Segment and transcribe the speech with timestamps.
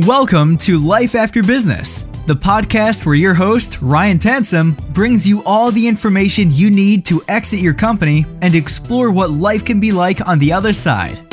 [0.00, 5.70] Welcome to Life After Business, the podcast where your host, Ryan Tansom, brings you all
[5.70, 10.28] the information you need to exit your company and explore what life can be like
[10.28, 11.25] on the other side.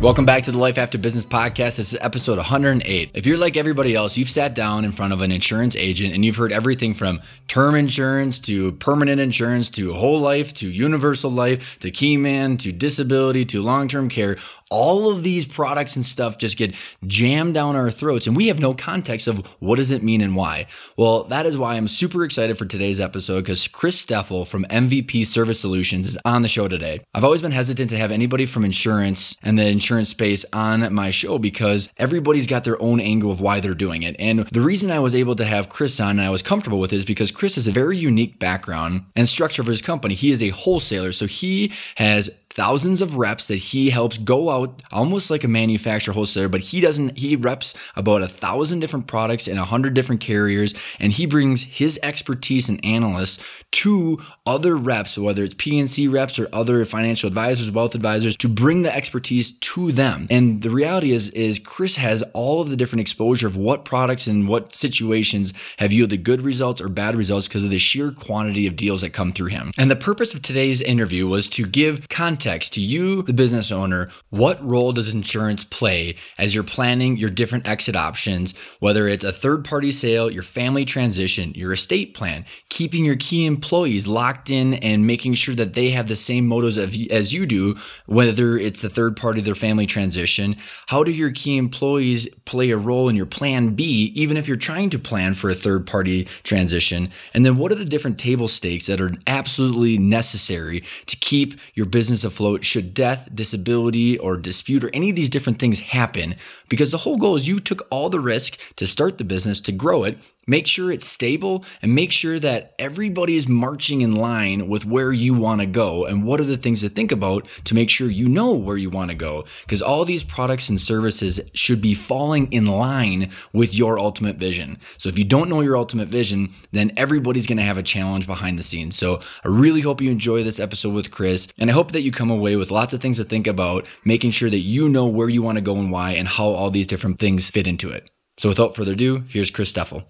[0.00, 1.76] Welcome back to the Life After Business podcast.
[1.76, 3.10] This is episode 108.
[3.14, 6.24] If you're like everybody else, you've sat down in front of an insurance agent and
[6.24, 11.80] you've heard everything from term insurance to permanent insurance to whole life to universal life
[11.80, 14.36] to keyman to disability to long term care
[14.70, 16.74] all of these products and stuff just get
[17.06, 20.36] jammed down our throats and we have no context of what does it mean and
[20.36, 20.66] why.
[20.96, 25.26] Well that is why i'm super excited for today's episode because chris steffel from mvp
[25.26, 27.00] service solutions is on the show today.
[27.14, 31.10] I've always been hesitant to have anybody from insurance and the insurance space on my
[31.10, 34.16] show because everybody's got their own angle of why they're doing it.
[34.18, 36.92] And the reason i was able to have chris on and i was comfortable with
[36.92, 40.14] is because chris has a very unique background and structure for his company.
[40.14, 44.82] He is a wholesaler so he has thousands of reps that he helps go out
[44.90, 49.46] almost like a manufacturer wholesaler, but he doesn't, he reps about a thousand different products
[49.46, 53.38] in a hundred different carriers, and he brings his expertise and analysts
[53.70, 58.82] to other reps, whether it's P&C reps or other financial advisors, wealth advisors, to bring
[58.82, 60.26] the expertise to them.
[60.28, 64.26] And the reality is, is Chris has all of the different exposure of what products
[64.26, 68.66] and what situations have yielded good results or bad results because of the sheer quantity
[68.66, 69.70] of deals that come through him.
[69.78, 73.70] And the purpose of today's interview was to give context context to you, the business
[73.70, 79.22] owner, what role does insurance play as you're planning your different exit options, whether it's
[79.22, 84.48] a third party sale, your family transition, your estate plan, keeping your key employees locked
[84.48, 88.80] in and making sure that they have the same motives as you do, whether it's
[88.80, 90.56] the third party, their family transition.
[90.86, 94.56] How do your key employees play a role in your plan B, even if you're
[94.56, 97.10] trying to plan for a third party transition?
[97.34, 101.84] And then what are the different table stakes that are absolutely necessary to keep your
[101.84, 102.37] business afloat?
[102.38, 106.36] Afloat should death, disability, or dispute, or any of these different things happen.
[106.68, 109.72] Because the whole goal is you took all the risk to start the business, to
[109.72, 110.18] grow it,
[110.48, 115.12] Make sure it's stable and make sure that everybody is marching in line with where
[115.12, 118.08] you want to go and what are the things to think about to make sure
[118.08, 119.44] you know where you want to go.
[119.60, 124.78] Because all these products and services should be falling in line with your ultimate vision.
[124.96, 128.26] So if you don't know your ultimate vision, then everybody's going to have a challenge
[128.26, 128.96] behind the scenes.
[128.96, 131.48] So I really hope you enjoy this episode with Chris.
[131.58, 134.30] And I hope that you come away with lots of things to think about, making
[134.30, 136.86] sure that you know where you want to go and why and how all these
[136.86, 138.10] different things fit into it.
[138.38, 140.06] So without further ado, here's Chris Steffel.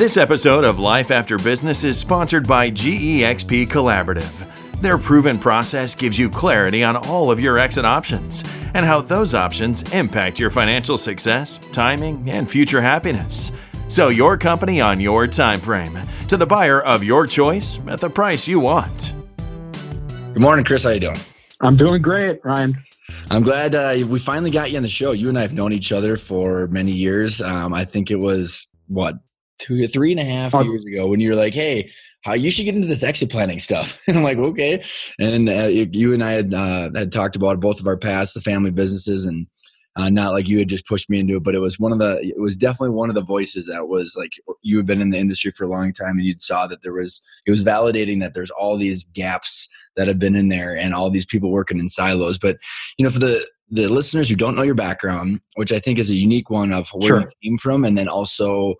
[0.00, 4.80] This episode of Life After Business is sponsored by GEXP Collaborative.
[4.80, 9.34] Their proven process gives you clarity on all of your exit options and how those
[9.34, 13.52] options impact your financial success, timing, and future happiness.
[13.90, 18.08] So your company on your time frame to the buyer of your choice at the
[18.08, 19.12] price you want.
[20.32, 20.84] Good morning, Chris.
[20.84, 21.20] How you doing?
[21.60, 22.74] I'm doing great, Ryan.
[23.30, 25.12] I'm glad uh, we finally got you on the show.
[25.12, 27.42] You and I have known each other for many years.
[27.42, 29.18] Um, I think it was what
[29.60, 30.62] two, three and a half oh.
[30.62, 31.90] years ago when you were like, "Hey,
[32.22, 34.82] how you should get into this exit planning stuff." and I'm like, "Okay."
[35.18, 38.40] And uh, you and I had uh, had talked about both of our past, the
[38.40, 39.46] family businesses, and
[39.96, 41.98] uh, not like you had just pushed me into it, but it was one of
[41.98, 42.18] the.
[42.20, 44.30] It was definitely one of the voices that was like
[44.62, 46.92] you had been in the industry for a long time, and you saw that there
[46.92, 47.22] was.
[47.46, 51.10] It was validating that there's all these gaps that have been in there, and all
[51.10, 52.38] these people working in silos.
[52.38, 52.58] But
[52.98, 56.10] you know, for the the listeners who don't know your background, which I think is
[56.10, 57.32] a unique one of where sure.
[57.42, 58.74] you came from, and then also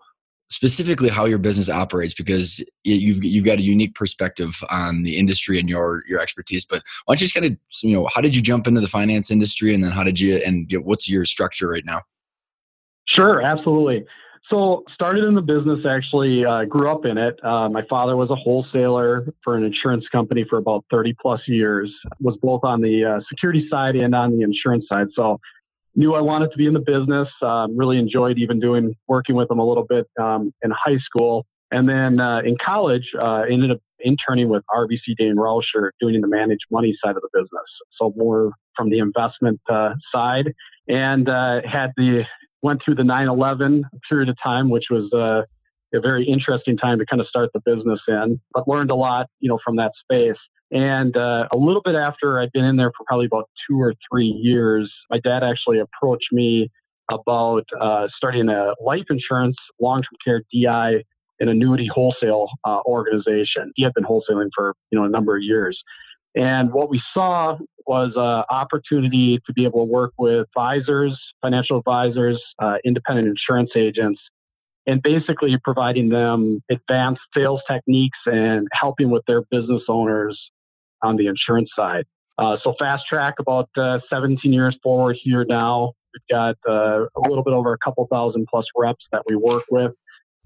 [0.51, 5.57] specifically how your business operates because you've you've got a unique perspective on the industry
[5.57, 6.65] and your your expertise.
[6.65, 8.87] But why don't you just kind of you know how did you jump into the
[8.87, 12.01] finance industry and then how did you and what's your structure right now?
[13.07, 14.05] Sure, absolutely.
[14.49, 17.39] So started in the business actually uh, grew up in it.
[17.43, 21.89] Uh, my father was a wholesaler for an insurance company for about 30 plus years.
[22.19, 25.07] Was both on the uh, security side and on the insurance side.
[25.15, 25.39] So
[25.95, 27.27] knew I wanted to be in the business.
[27.41, 31.45] Um, really enjoyed even doing working with them a little bit um, in high school,
[31.71, 36.27] and then uh, in college uh, ended up interning with RBC Dain Rauscher, doing the
[36.27, 37.67] managed money side of the business.
[37.99, 40.53] So more from the investment uh, side,
[40.87, 42.25] and uh, had the
[42.61, 45.43] went through the 9/11 period of time, which was uh,
[45.93, 49.27] a very interesting time to kind of start the business in, but learned a lot,
[49.39, 50.39] you know, from that space.
[50.71, 53.93] And uh, a little bit after I'd been in there for probably about two or
[54.09, 56.71] three years, my dad actually approached me
[57.11, 61.03] about uh, starting a life insurance, long term care DI,
[61.41, 63.73] and annuity wholesale uh, organization.
[63.75, 65.77] He had been wholesaling for you know a number of years.
[66.35, 71.77] And what we saw was an opportunity to be able to work with advisors, financial
[71.77, 74.21] advisors, uh, independent insurance agents,
[74.87, 80.39] and basically providing them advanced sales techniques and helping with their business owners
[81.03, 82.05] on the insurance side.
[82.37, 85.93] Uh, so fast track about uh, 17 years forward here now.
[86.13, 89.63] We've got uh, a little bit over a couple thousand plus reps that we work
[89.69, 89.91] with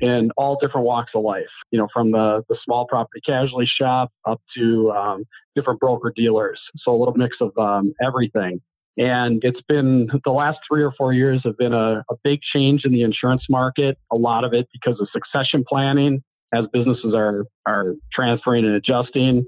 [0.02, 1.46] in all different walks of life.
[1.72, 5.24] You know, from the the small property casualty shop up to um,
[5.56, 6.60] different broker dealers.
[6.78, 8.62] So a little mix of um, everything.
[8.98, 12.86] And it's been the last three or four years have been a, a big change
[12.86, 13.98] in the insurance market.
[14.12, 16.24] A lot of it because of succession planning
[16.54, 19.46] as businesses are are transferring and adjusting.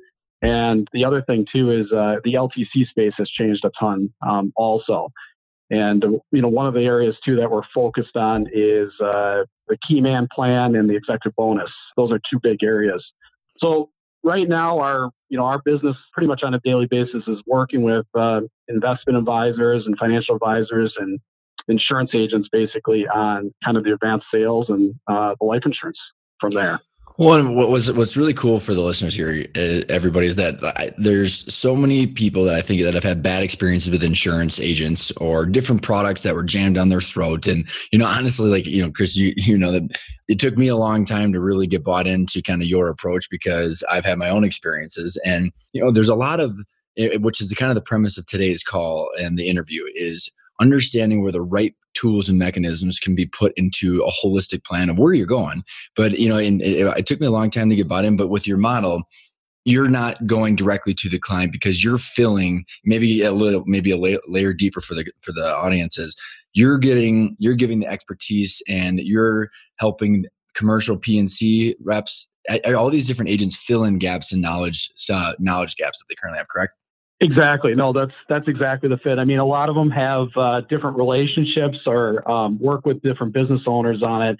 [0.48, 4.54] And the other thing too is uh, the LTC space has changed a ton um,
[4.56, 5.10] also.
[5.70, 6.02] And
[6.32, 10.00] you know, one of the areas too that we're focused on is uh, the key
[10.00, 11.70] man plan and the executive bonus.
[11.98, 13.04] Those are two big areas.
[13.62, 13.90] So
[14.24, 17.82] right now, our you know our business pretty much on a daily basis is working
[17.82, 21.20] with uh, investment advisors and financial advisors and
[21.68, 26.00] insurance agents basically on kind of the advanced sales and uh, the life insurance
[26.40, 26.80] from there.
[27.20, 30.94] Well, what was what's really cool for the listeners here, uh, everybody, is that I,
[31.00, 35.12] there's so many people that I think that have had bad experiences with insurance agents
[35.18, 37.48] or different products that were jammed down their throat.
[37.48, 39.98] And you know, honestly, like you know, Chris, you you know that
[40.28, 43.32] it took me a long time to really get bought into kind of your approach
[43.32, 46.56] because I've had my own experiences, and you know, there's a lot of
[47.20, 51.22] which is the kind of the premise of today's call and the interview is understanding
[51.22, 55.14] where the right tools and mechanisms can be put into a holistic plan of where
[55.14, 55.64] you're going.
[55.96, 58.18] But you know, and it, it took me a long time to get bought in.
[58.18, 59.04] But with your model,
[59.66, 64.20] you're not going directly to the client because you're filling maybe a little, maybe a
[64.28, 66.16] layer deeper for the for the audiences.
[66.54, 70.26] You're getting, you're giving the expertise, and you're helping
[70.56, 72.28] commercial P&C reps,
[72.76, 76.40] all these different agents fill in gaps and knowledge, uh, knowledge gaps that they currently
[76.40, 76.48] have.
[76.48, 76.74] Correct?
[77.20, 77.74] Exactly.
[77.74, 79.18] No, that's that's exactly the fit.
[79.18, 83.34] I mean, a lot of them have uh, different relationships or um, work with different
[83.34, 84.38] business owners on it.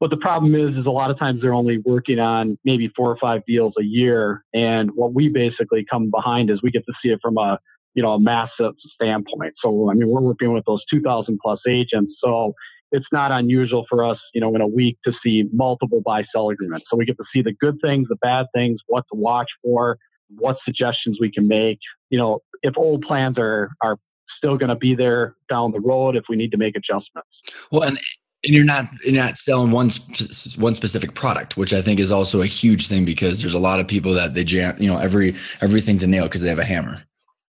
[0.00, 3.10] But the problem is, is a lot of times they're only working on maybe four
[3.10, 4.44] or five deals a year.
[4.52, 7.58] And what we basically come behind is we get to see it from a
[7.94, 9.54] you know a massive standpoint.
[9.62, 12.14] So I mean, we're working with those 2,000 plus agents.
[12.22, 12.54] So
[12.90, 16.50] it's not unusual for us, you know, in a week to see multiple buy sell
[16.50, 16.86] agreements.
[16.90, 19.96] So we get to see the good things, the bad things, what to watch for
[20.36, 21.78] what suggestions we can make.
[22.10, 23.98] You know, if old plans are are
[24.38, 27.28] still going to be there down the road, if we need to make adjustments.
[27.70, 27.98] Well, and
[28.44, 29.90] and you're not you're not selling one
[30.56, 33.80] one specific product, which I think is also a huge thing because there's a lot
[33.80, 34.76] of people that they jam.
[34.78, 37.02] You know, every everything's a nail because they have a hammer.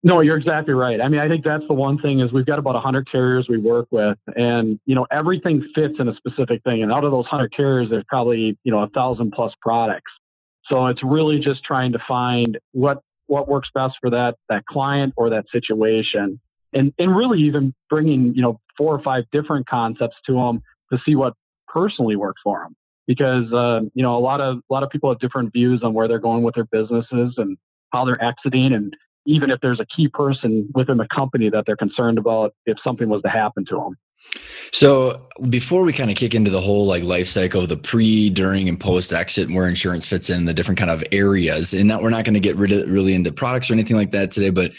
[0.03, 0.99] No, you're exactly right.
[0.99, 3.59] I mean, I think that's the one thing is we've got about 100 carriers we
[3.59, 6.83] work with, and you know everything fits in a specific thing.
[6.83, 10.11] And out of those 100 carriers, there's probably you know a thousand plus products.
[10.67, 15.13] So it's really just trying to find what what works best for that that client
[15.15, 16.39] or that situation,
[16.73, 20.61] and and really even bringing you know four or five different concepts to them
[20.91, 21.33] to see what
[21.69, 22.75] personally works for them.
[23.07, 25.93] Because uh, you know a lot of a lot of people have different views on
[25.93, 27.57] where they're going with their businesses and
[27.93, 28.93] how they're exiting, and
[29.25, 33.07] even if there's a key person within the company that they're concerned about if something
[33.07, 33.95] was to happen to them.
[34.73, 38.29] So before we kind of kick into the whole like life cycle of the pre,
[38.29, 42.01] during, and post exit, where insurance fits in the different kind of areas, and not,
[42.01, 44.49] we're not going to get rid of really into products or anything like that today,
[44.49, 44.71] but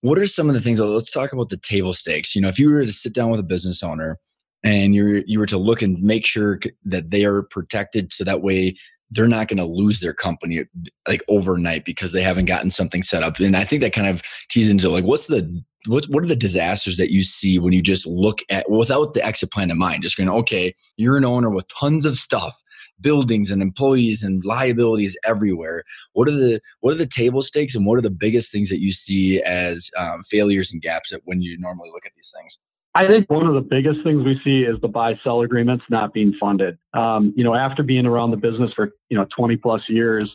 [0.00, 0.80] what are some of the things?
[0.80, 2.34] Let's talk about the table stakes.
[2.34, 4.18] You know, if you were to sit down with a business owner
[4.62, 8.42] and you you were to look and make sure that they are protected, so that
[8.42, 8.76] way
[9.10, 10.64] they're not going to lose their company
[11.08, 13.40] like overnight because they haven't gotten something set up.
[13.40, 16.36] And I think that kind of tees into like what's the what what are the
[16.36, 20.02] disasters that you see when you just look at without the exit plan in mind?
[20.02, 22.62] Just going, okay, you're an owner with tons of stuff,
[23.00, 25.84] buildings and employees and liabilities everywhere.
[26.12, 28.80] What are the what are the table stakes and what are the biggest things that
[28.80, 32.58] you see as um, failures and gaps that when you normally look at these things?
[32.94, 36.12] I think one of the biggest things we see is the buy sell agreements not
[36.12, 36.78] being funded.
[36.94, 40.28] Um, you know, after being around the business for you know 20 plus years,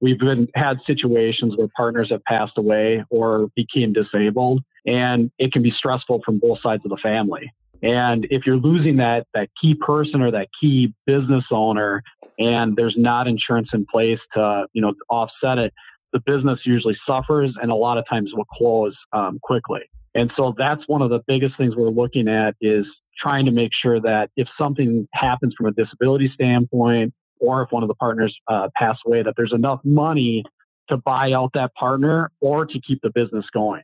[0.00, 5.62] we've been had situations where partners have passed away or became disabled, and it can
[5.62, 7.52] be stressful from both sides of the family.
[7.82, 12.02] And if you're losing that that key person or that key business owner,
[12.38, 15.72] and there's not insurance in place to you know offset it,
[16.12, 19.80] the business usually suffers, and a lot of times will close um, quickly.
[20.14, 22.86] And so that's one of the biggest things we're looking at is
[23.20, 27.82] trying to make sure that if something happens from a disability standpoint, or if one
[27.82, 30.42] of the partners uh, pass away, that there's enough money
[30.88, 33.82] to buy out that partner or to keep the business going.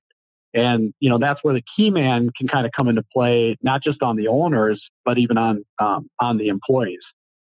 [0.55, 3.83] And you know that's where the key man can kind of come into play, not
[3.83, 7.01] just on the owners, but even on um, on the employees.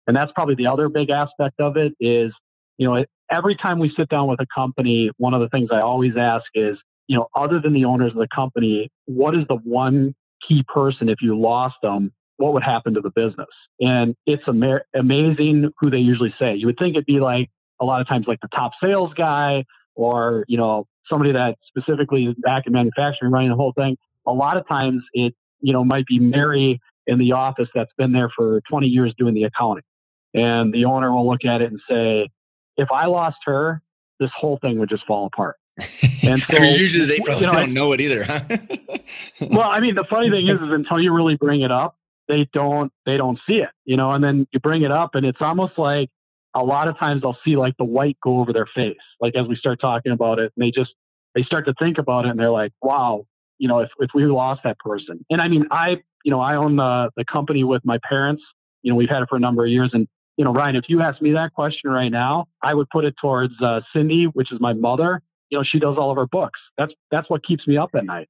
[0.06, 2.32] And that's probably the other big aspect of it is,
[2.78, 5.80] you know, every time we sit down with a company, one of the things I
[5.80, 9.56] always ask is, you know, other than the owners of the company, what is the
[9.56, 10.14] one
[10.46, 12.12] key person if you lost them?
[12.37, 13.49] What would happen to the business?
[13.80, 16.54] And it's am- amazing who they usually say.
[16.54, 19.64] You would think it'd be like a lot of times like the top sales guy
[19.94, 23.96] or you know somebody that specifically is back in manufacturing running the whole thing,
[24.26, 28.12] a lot of times it, you know, might be Mary in the office that's been
[28.12, 29.84] there for 20 years doing the accounting.
[30.32, 32.28] And the owner will look at it and say,
[32.76, 33.82] if I lost her,
[34.18, 35.56] this whole thing would just fall apart.
[36.26, 38.25] And so, usually they probably you know, don't know it either.
[39.42, 42.49] well, I mean, the funny thing is, is until you really bring it up, they
[42.54, 44.11] don't they don't see it, you know.
[44.11, 46.08] And then you bring it up, and it's almost like
[46.54, 49.46] a lot of times I'll see like the white go over their face, like as
[49.46, 50.92] we start talking about it, and they just
[51.34, 53.26] they start to think about it, and they're like, "Wow,
[53.58, 56.56] you know, if if we lost that person." And I mean, I you know, I
[56.56, 58.42] own the the company with my parents.
[58.82, 60.06] You know, we've had it for a number of years, and
[60.37, 63.14] you know, Ryan, if you ask me that question right now, I would put it
[63.20, 65.20] towards uh, Cindy, which is my mother.
[65.50, 66.58] You know, she does all of our books.
[66.78, 68.28] That's that's what keeps me up at night.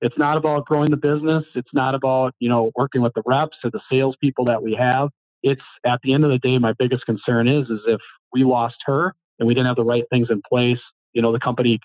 [0.00, 1.44] It's not about growing the business.
[1.54, 5.10] It's not about you know working with the reps or the salespeople that we have.
[5.42, 8.00] It's at the end of the day, my biggest concern is is if
[8.32, 10.78] we lost her and we didn't have the right things in place,
[11.12, 11.80] you know, the company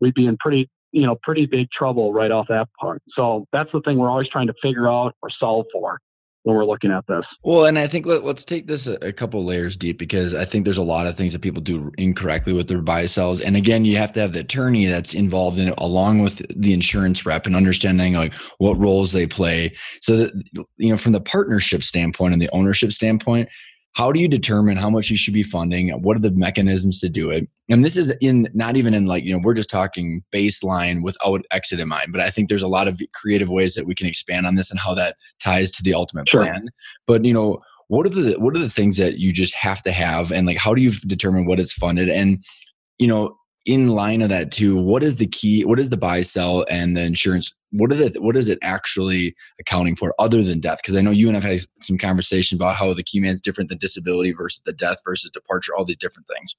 [0.00, 3.02] we'd be in pretty you know pretty big trouble right off that part.
[3.14, 5.98] So that's the thing we're always trying to figure out or solve for
[6.44, 7.24] when we're looking at this.
[7.42, 10.44] Well, and I think let, us take this a, a, couple layers deep because I
[10.44, 13.40] think there's a lot of things that people do incorrectly with their buy sells.
[13.40, 16.72] And again, you have to have the attorney that's involved in it along with the
[16.72, 19.76] insurance rep and understanding like what roles they play.
[20.00, 20.32] So that
[20.78, 23.48] you know, from the partnership standpoint and the ownership standpoint,
[23.94, 25.90] how do you determine how much you should be funding?
[26.02, 27.48] What are the mechanisms to do it?
[27.68, 31.44] And this is in not even in like you know we're just talking baseline without
[31.50, 34.06] exit in mind but i think there's a lot of creative ways that we can
[34.06, 36.42] expand on this and how that ties to the ultimate sure.
[36.42, 36.68] plan.
[37.06, 39.92] But you know what are the what are the things that you just have to
[39.92, 40.32] have?
[40.32, 42.08] And like how do you determine what it's funded?
[42.08, 42.42] And
[42.98, 46.20] you know in line of that too what is the key what is the buy
[46.20, 50.60] sell and the insurance what are the what is it actually accounting for other than
[50.60, 50.78] death?
[50.82, 53.40] Because i know you and i've had some conversation about how the key man is
[53.40, 56.56] different than disability versus the death versus departure all these different things.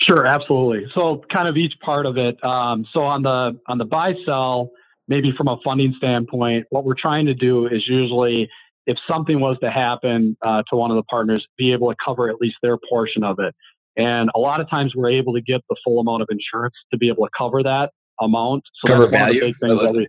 [0.00, 0.86] Sure absolutely.
[0.94, 4.70] So kind of each part of it um, so on the on the buy sell
[5.08, 8.48] maybe from a funding standpoint what we're trying to do is usually
[8.86, 12.28] if something was to happen uh, to one of the partners be able to cover
[12.28, 13.54] at least their portion of it
[13.96, 16.98] and a lot of times we're able to get the full amount of insurance to
[16.98, 18.64] be able to cover that amount.
[18.84, 19.44] So cover value.
[19.44, 20.08] We,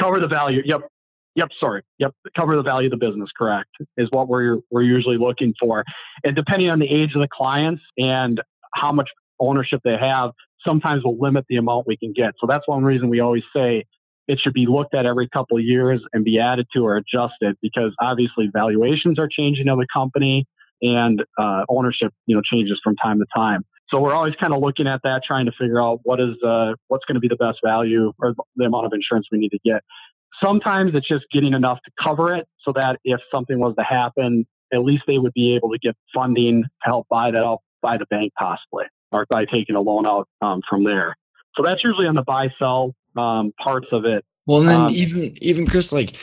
[0.00, 0.62] cover the value.
[0.64, 0.82] Yep.
[1.34, 1.48] Yep.
[1.58, 1.82] Sorry.
[1.98, 2.12] Yep.
[2.38, 3.30] Cover the value of the business.
[3.36, 3.70] Correct.
[3.96, 5.84] Is what we're we're usually looking for.
[6.24, 8.40] And depending on the age of the clients and
[8.74, 9.08] how much
[9.40, 10.30] ownership they have,
[10.66, 12.34] sometimes we'll limit the amount we can get.
[12.40, 13.84] So that's one reason we always say
[14.28, 17.56] it should be looked at every couple of years and be added to or adjusted
[17.60, 20.46] because obviously valuations are changing of the company
[20.82, 23.64] and uh, ownership, you know, changes from time to time.
[23.88, 26.72] So we're always kind of looking at that, trying to figure out what is uh,
[26.88, 29.58] what's going to be the best value or the amount of insurance we need to
[29.64, 29.82] get.
[30.42, 34.46] Sometimes it's just getting enough to cover it, so that if something was to happen,
[34.72, 37.98] at least they would be able to get funding to help buy that out by
[37.98, 41.14] the bank possibly, or by taking a loan out um, from there.
[41.54, 44.24] So that's usually on the buy sell um, parts of it.
[44.46, 46.16] Well, and then um, even even Chris, like,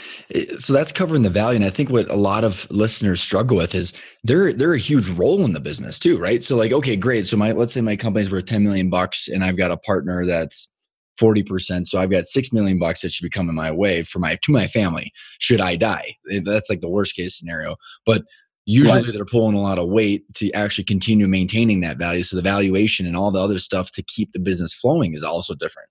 [0.58, 3.74] so that's covering the value, and I think what a lot of listeners struggle with
[3.74, 3.94] is
[4.26, 6.44] they're they're a huge role in the business too, right?
[6.44, 7.28] So, like, okay, great.
[7.28, 10.26] So my let's say my company's worth ten million bucks, and I've got a partner
[10.26, 10.70] that's
[11.18, 11.88] forty percent.
[11.88, 14.52] So I've got six million bucks that should be coming my way for my to
[14.52, 15.14] my family.
[15.40, 16.16] Should I die?
[16.44, 17.78] That's like the worst case scenario.
[18.06, 18.24] But
[18.66, 19.14] usually right.
[19.14, 22.24] they're pulling a lot of weight to actually continue maintaining that value.
[22.24, 25.56] So the valuation and all the other stuff to keep the business flowing is also
[25.56, 25.90] different.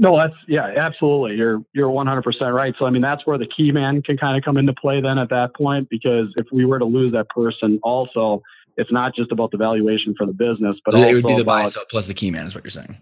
[0.00, 1.36] No, that's yeah, absolutely.
[1.36, 2.74] You're you're 100% right.
[2.78, 5.18] So I mean, that's where the key man can kind of come into play then
[5.18, 8.40] at that point because if we were to lose that person, also
[8.78, 11.44] it's not just about the valuation for the business, but so it would be the
[11.44, 12.96] buy sell plus the key man is what you're saying.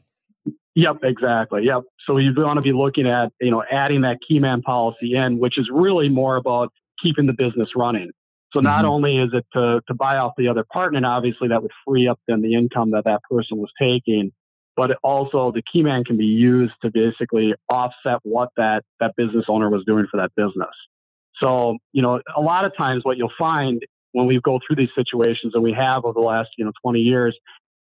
[0.75, 1.62] Yep, exactly.
[1.67, 1.85] Yep.
[2.05, 5.38] So you want to be looking at you know adding that key man policy in,
[5.38, 8.11] which is really more about keeping the business running.
[8.52, 8.90] So not mm-hmm.
[8.90, 12.09] only is it to to buy off the other partner, and obviously that would free
[12.09, 14.33] up then the income that that person was taking
[14.78, 19.44] but also the key man can be used to basically offset what that, that business
[19.49, 20.70] owner was doing for that business.
[21.42, 23.82] So, you know, a lot of times what you'll find
[24.12, 27.00] when we go through these situations and we have over the last, you know, 20
[27.00, 27.37] years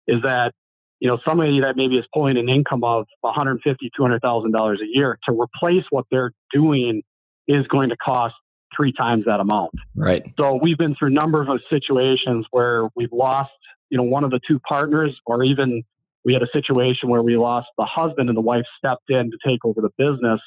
[0.09, 0.53] is that,
[0.99, 5.39] you know, somebody that maybe is pulling an income of 150, $200,000 a year to
[5.39, 7.03] replace what they're doing
[7.47, 8.35] is going to cost
[8.75, 9.73] three times that amount.
[9.95, 10.33] Right.
[10.41, 13.51] So we've been through a number of situations where we've lost,
[13.91, 15.83] you know, one of the two partners or even
[16.27, 19.39] we had a situation where we lost the husband and the wife stepped in to
[19.47, 20.41] take over the business.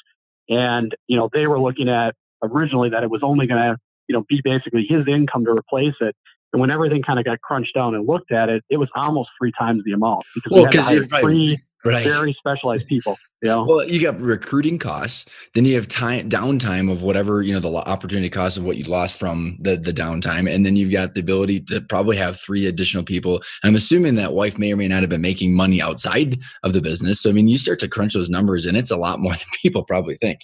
[0.50, 4.14] And, you know, they were looking at originally that it was only going to, you
[4.14, 6.14] know, be basically his income to replace it.
[6.52, 9.30] And when everything kind of got crunched down and looked at it, it was almost
[9.40, 12.04] three times the amount because well, we had to hire three right.
[12.04, 13.16] very specialized people.
[13.42, 13.64] Yeah.
[13.66, 17.74] Well, you got recruiting costs, then you have time downtime of whatever you know the
[17.74, 21.20] opportunity cost of what you lost from the the downtime, and then you've got the
[21.20, 23.42] ability to probably have three additional people.
[23.64, 26.82] I'm assuming that wife may or may not have been making money outside of the
[26.82, 27.20] business.
[27.22, 29.46] So I mean, you start to crunch those numbers, and it's a lot more than
[29.62, 30.40] people probably think.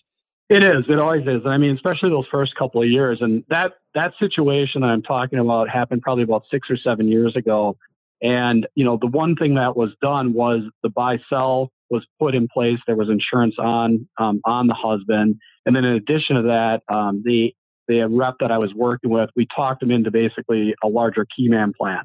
[0.49, 0.85] It is.
[0.89, 1.43] It always is.
[1.45, 5.69] I mean, especially those first couple of years, and that that situation I'm talking about
[5.69, 7.77] happened probably about six or seven years ago.
[8.23, 12.35] And you know, the one thing that was done was the buy sell was put
[12.35, 12.79] in place.
[12.87, 17.23] There was insurance on um, on the husband, and then in addition to that, um,
[17.25, 17.53] the
[17.89, 21.49] the rep that I was working with, we talked him into basically a larger key
[21.49, 22.03] man plan.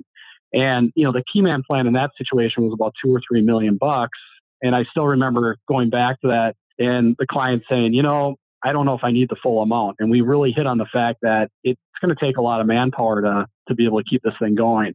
[0.54, 3.42] And you know, the key man plan in that situation was about two or three
[3.42, 4.20] million bucks.
[4.62, 8.74] And I still remember going back to that and the client saying, you know, I
[8.74, 9.98] don't know if I need the full amount.
[10.00, 12.68] And we really hit on the fact that it's going to take a lot of
[12.68, 14.94] manpower to to be able to keep this thing going.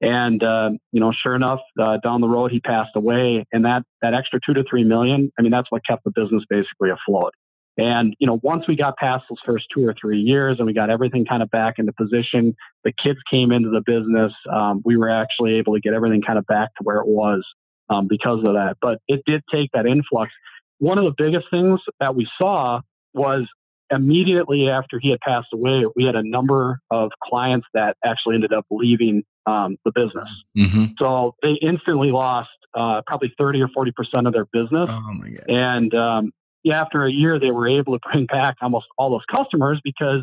[0.00, 3.82] And uh, you know, sure enough, uh, down the road he passed away, and that
[4.00, 7.34] that extra two to three million, I mean, that's what kept the business basically afloat.
[7.76, 10.72] And you know, once we got past those first two or three years, and we
[10.72, 14.32] got everything kind of back into position, the kids came into the business.
[14.52, 17.44] Um, we were actually able to get everything kind of back to where it was
[17.90, 18.76] um, because of that.
[18.80, 20.32] But it did take that influx.
[20.78, 22.80] One of the biggest things that we saw
[23.14, 23.48] was
[23.90, 28.52] immediately after he had passed away, we had a number of clients that actually ended
[28.52, 30.28] up leaving um, the business.
[30.56, 30.92] Mm-hmm.
[31.02, 34.88] So they instantly lost uh, probably 30 or 40% of their business.
[34.90, 35.44] Oh my God.
[35.48, 39.24] And um, yeah, after a year, they were able to bring back almost all those
[39.34, 40.20] customers because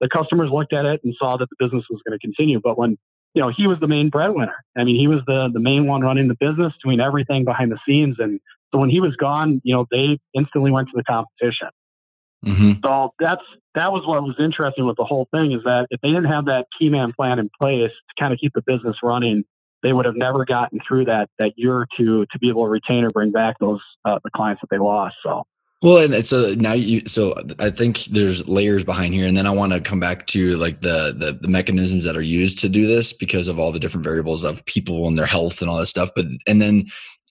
[0.00, 2.60] the customers looked at it and saw that the business was going to continue.
[2.62, 2.96] But when
[3.34, 4.56] you know, he was the main breadwinner.
[4.76, 7.78] I mean, he was the the main one running the business, doing everything behind the
[7.86, 8.16] scenes.
[8.18, 8.40] And
[8.72, 11.68] so when he was gone, you know, they instantly went to the competition.
[12.44, 12.72] Mm-hmm.
[12.84, 13.42] So that's
[13.74, 16.46] that was what was interesting with the whole thing is that if they didn't have
[16.46, 19.44] that key man plan in place to kind of keep the business running,
[19.82, 22.70] they would have never gotten through that that year or two to be able to
[22.70, 25.16] retain or bring back those uh, the clients that they lost.
[25.22, 25.44] So.
[25.82, 29.50] Well, and so now you, so I think there's layers behind here, and then I
[29.50, 32.86] want to come back to like the, the, the mechanisms that are used to do
[32.86, 35.86] this because of all the different variables of people and their health and all that
[35.86, 36.10] stuff.
[36.14, 36.90] But and then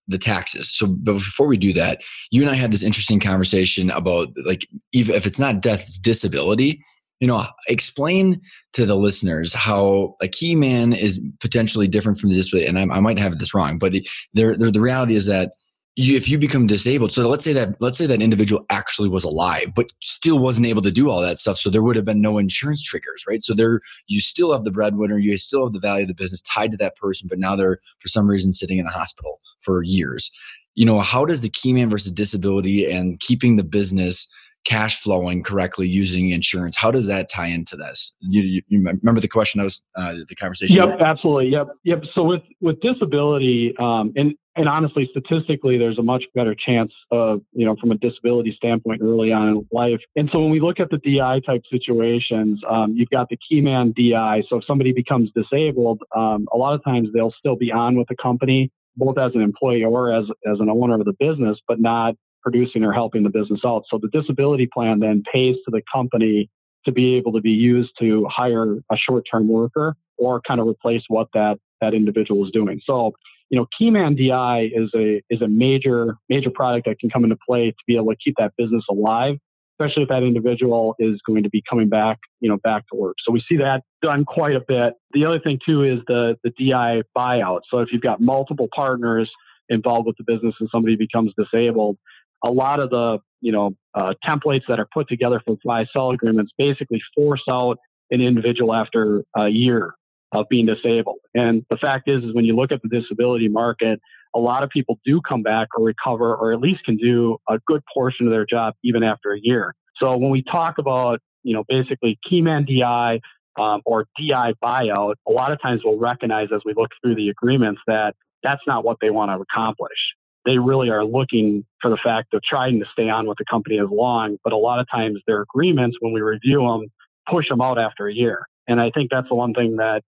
[0.09, 0.69] the taxes.
[0.75, 2.01] So, but before we do that,
[2.31, 5.97] you and I had this interesting conversation about like even if it's not death, it's
[5.97, 6.83] disability.
[7.19, 8.41] You know, explain
[8.73, 12.67] to the listeners how a key man is potentially different from the disability.
[12.67, 15.51] And I, I might have this wrong, but the, the, the reality is that
[15.95, 19.23] you, if you become disabled, so let's say that let's say that individual actually was
[19.23, 21.57] alive, but still wasn't able to do all that stuff.
[21.57, 23.41] So there would have been no insurance triggers, right?
[23.41, 26.41] So there, you still have the breadwinner, you still have the value of the business
[26.41, 29.83] tied to that person, but now they're for some reason sitting in a hospital for
[29.83, 30.31] years.
[30.75, 34.27] You know, how does the key man versus disability and keeping the business
[34.65, 36.75] cash flowing correctly using insurance.
[36.75, 38.13] How does that tie into this?
[38.19, 40.75] You, you, you remember the question I was uh, the conversation.
[40.75, 41.49] Yep, absolutely.
[41.49, 42.03] Yep, yep.
[42.13, 47.41] So with with disability, um, and and honestly, statistically, there's a much better chance of
[47.53, 50.01] you know from a disability standpoint early on in life.
[50.15, 53.61] And so when we look at the DI type situations, um, you've got the key
[53.61, 54.43] man DI.
[54.49, 58.07] So if somebody becomes disabled, um, a lot of times they'll still be on with
[58.09, 61.79] the company both as an employee or as, as an owner of the business, but
[61.79, 63.83] not producing or helping the business out.
[63.89, 66.49] So the disability plan then pays to the company
[66.85, 71.03] to be able to be used to hire a short-term worker or kind of replace
[71.07, 72.81] what that that individual is doing.
[72.85, 73.13] So,
[73.49, 77.37] you know, Keyman DI is a is a major major product that can come into
[77.47, 79.37] play to be able to keep that business alive,
[79.73, 83.15] especially if that individual is going to be coming back, you know, back to work.
[83.25, 84.93] So we see that done quite a bit.
[85.13, 87.61] The other thing too is the the DI buyout.
[87.69, 89.29] So if you've got multiple partners
[89.67, 91.97] involved with the business and somebody becomes disabled,
[92.43, 96.11] a lot of the you know uh, templates that are put together for buy sell
[96.11, 97.79] agreements basically force out
[98.11, 99.93] an individual after a year
[100.31, 101.19] of being disabled.
[101.33, 103.99] And the fact is, is when you look at the disability market,
[104.35, 107.59] a lot of people do come back or recover, or at least can do a
[107.65, 109.73] good portion of their job even after a year.
[110.01, 113.21] So when we talk about you know basically keyman DI
[113.61, 117.29] um, or DI buyout, a lot of times we'll recognize as we look through the
[117.29, 118.13] agreements that
[118.43, 119.97] that's not what they want to accomplish
[120.45, 123.79] they really are looking for the fact of trying to stay on with the company
[123.79, 124.37] as long.
[124.43, 126.87] But a lot of times their agreements, when we review them,
[127.29, 128.47] push them out after a year.
[128.69, 130.03] And I think that's the one thing that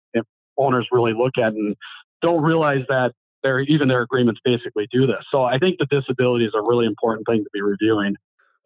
[0.57, 1.75] owners really look at and
[2.21, 3.11] don't realize that
[3.43, 5.23] their even their agreements basically do this.
[5.31, 8.15] So I think the disability is a really important thing to be reviewing.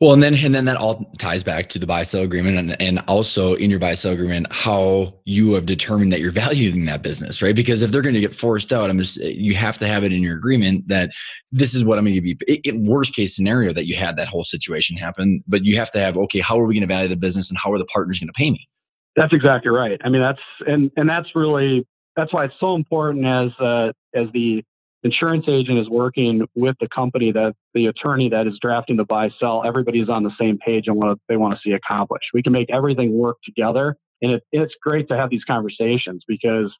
[0.01, 2.81] Well, and then and then that all ties back to the buy sell agreement, and,
[2.81, 7.01] and also in your buy sell agreement, how you have determined that you're valuing that
[7.01, 7.55] business, right?
[7.55, 10.11] Because if they're going to get forced out, I'm just you have to have it
[10.11, 11.11] in your agreement that
[11.53, 12.37] this is what I'm going to be.
[12.65, 15.99] In worst case scenario, that you had that whole situation happen, but you have to
[15.99, 18.19] have okay, how are we going to value the business, and how are the partners
[18.19, 18.67] going to pay me?
[19.15, 19.99] That's exactly right.
[20.03, 24.27] I mean, that's and and that's really that's why it's so important as uh, as
[24.33, 24.63] the
[25.03, 29.29] insurance agent is working with the company that the attorney that is drafting the buy
[29.39, 29.63] sell.
[29.65, 32.25] Everybody's on the same page and what they want to see accomplished.
[32.33, 36.73] We can make everything work together, and it, it's great to have these conversations because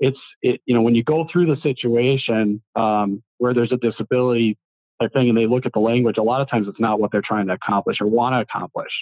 [0.00, 4.56] it's it, you know when you go through the situation um, where there's a disability
[5.00, 7.10] type thing and they look at the language, a lot of times it's not what
[7.12, 8.92] they're trying to accomplish or want to accomplish,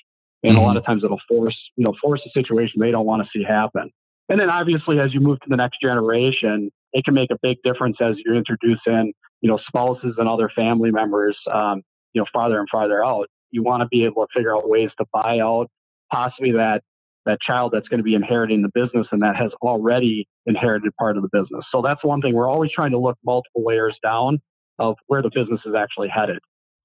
[0.42, 0.62] and mm-hmm.
[0.62, 3.28] a lot of times it'll force you know force a situation they don't want to
[3.36, 3.90] see happen.
[4.28, 7.58] And then obviously as you move to the next generation, it can make a big
[7.64, 12.26] difference as you introduce in you know spouses and other family members um, you know
[12.32, 13.28] farther and farther out.
[13.50, 15.68] You want to be able to figure out ways to buy out
[16.12, 16.82] possibly that
[17.24, 21.16] that child that's going to be inheriting the business and that has already inherited part
[21.16, 21.64] of the business.
[21.70, 22.34] So that's one thing.
[22.34, 24.40] We're always trying to look multiple layers down
[24.78, 26.38] of where the business is actually headed.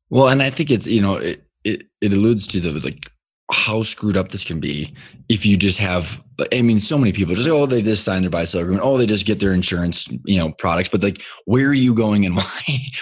[0.09, 3.11] Well, and I think it's, you know, it, it, it alludes to the like
[3.49, 4.93] how screwed up this can be
[5.29, 8.29] if you just have i mean so many people just oh they just sign their
[8.29, 11.67] buy sell agreement oh they just get their insurance you know products but like where
[11.67, 12.61] are you going and why?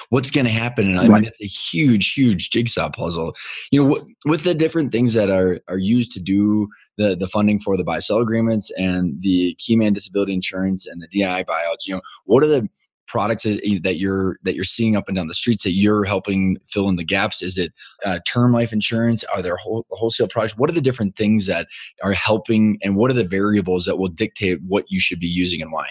[0.10, 0.88] What's going to happen?
[0.88, 3.36] And i mean it's a huge huge jigsaw puzzle.
[3.72, 7.60] You know with the different things that are are used to do the the funding
[7.60, 11.96] for the buy sell agreements and the keyman disability insurance and the DI buyouts you
[11.96, 12.70] know what are the
[13.08, 16.90] products that you're that you're seeing up and down the streets that you're helping fill
[16.90, 17.42] in the gaps?
[17.42, 19.24] Is it uh, term life insurance?
[19.26, 20.58] Are there whole, wholesale products?
[20.58, 21.68] What are the different things that
[22.04, 25.62] are helping and what are the variables that will dictate what you should be using
[25.62, 25.88] and why?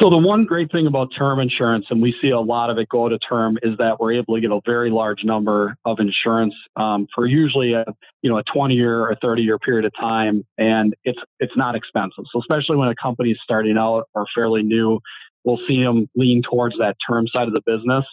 [0.00, 2.88] So the one great thing about term insurance, and we see a lot of it
[2.88, 6.54] go to term, is that we're able to get a very large number of insurance
[6.76, 7.84] um, for usually a
[8.22, 11.74] you know a 20 year or 30 year period of time, and it's it's not
[11.74, 12.24] expensive.
[12.32, 15.00] So especially when a company is starting out or fairly new,
[15.44, 18.04] we'll see them lean towards that term side of the business.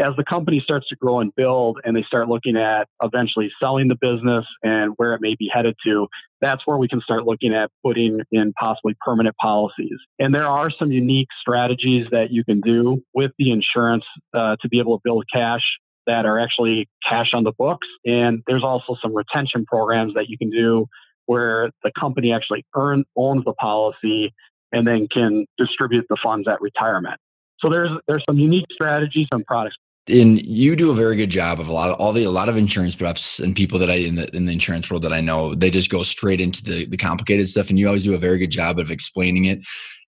[0.00, 3.88] As the company starts to grow and build and they start looking at eventually selling
[3.88, 6.08] the business and where it may be headed to,
[6.40, 9.98] that's where we can start looking at putting in possibly permanent policies.
[10.18, 14.68] And there are some unique strategies that you can do with the insurance uh, to
[14.68, 15.62] be able to build cash
[16.06, 17.86] that are actually cash on the books.
[18.04, 20.86] And there's also some retention programs that you can do
[21.26, 24.32] where the company actually earn, owns the policy
[24.72, 27.18] and then can distribute the funds at retirement.
[27.60, 29.76] So there's there's some unique strategies and products.
[30.08, 32.48] And you do a very good job of a lot of all the a lot
[32.48, 35.20] of insurance reps and people that I in the in the insurance world that I
[35.20, 38.18] know they just go straight into the the complicated stuff and you always do a
[38.18, 39.60] very good job of explaining it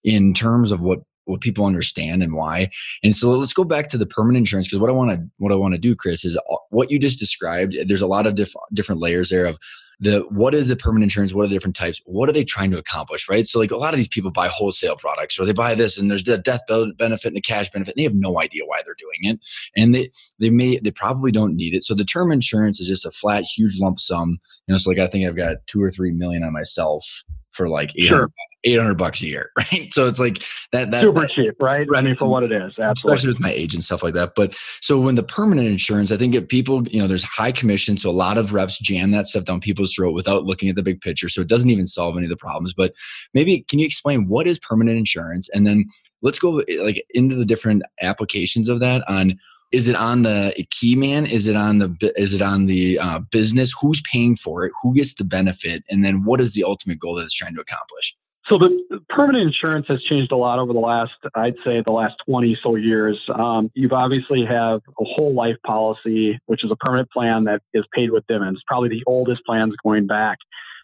[0.03, 2.71] in terms of what what people understand and why.
[3.03, 5.53] And so let's go back to the permanent insurance because what I want to what
[5.53, 7.77] I want to do, Chris, is uh, what you just described.
[7.87, 9.59] There's a lot of diff- different layers there of
[10.01, 11.33] the what is the permanent insurance?
[11.33, 12.01] What are the different types?
[12.05, 13.47] What are they trying to accomplish right?
[13.47, 15.99] So like a lot of these people buy whole life products or they buy this
[15.99, 17.95] and there's the death benefit and the cash benefit.
[17.97, 19.41] And they have no idea why they're doing it.
[19.77, 21.85] And they they may they probably don't need it.
[21.85, 24.39] So the term insurance is just a flat huge lump sum.
[24.67, 27.69] You know so like i think i've got two or three million on myself for
[27.69, 28.31] like 800, sure.
[28.65, 29.93] 800 bucks a year, right?
[29.93, 31.87] So it's like that, that super that, cheap, right?
[31.95, 32.93] I mean, for what it is, absolutely.
[32.95, 34.33] Especially with my age and stuff like that.
[34.35, 37.97] But so when the permanent insurance, I think if people, you know, there's high commission.
[37.97, 40.83] So a lot of reps jam that stuff down people's throat without looking at the
[40.83, 41.29] big picture.
[41.29, 42.73] So it doesn't even solve any of the problems.
[42.75, 42.95] But
[43.33, 45.49] maybe can you explain what is permanent insurance?
[45.51, 45.87] And then
[46.23, 49.39] let's go like into the different applications of that on
[49.73, 53.19] is it on the key man is it on the is it on the uh,
[53.19, 56.99] business who's paying for it who gets the benefit and then what is the ultimate
[56.99, 58.17] goal that it's trying to accomplish
[58.51, 62.15] so the permanent insurance has changed a lot over the last i'd say the last
[62.27, 67.11] 20 so years um, you've obviously have a whole life policy which is a permanent
[67.11, 70.39] plan that is paid with dividends probably the oldest plans going back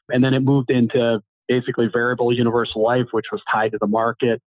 [0.09, 4.40] and then it moved into basically variable universal life which was tied to the market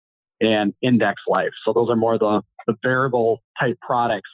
[0.42, 1.53] and index life.
[1.64, 4.29] So those are more the, the variable type products.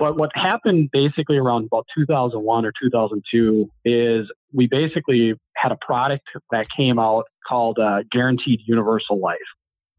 [0.00, 6.24] But what happened basically around about 2001 or 2002 is we basically had a product
[6.50, 9.38] that came out called uh, Guaranteed Universal Life.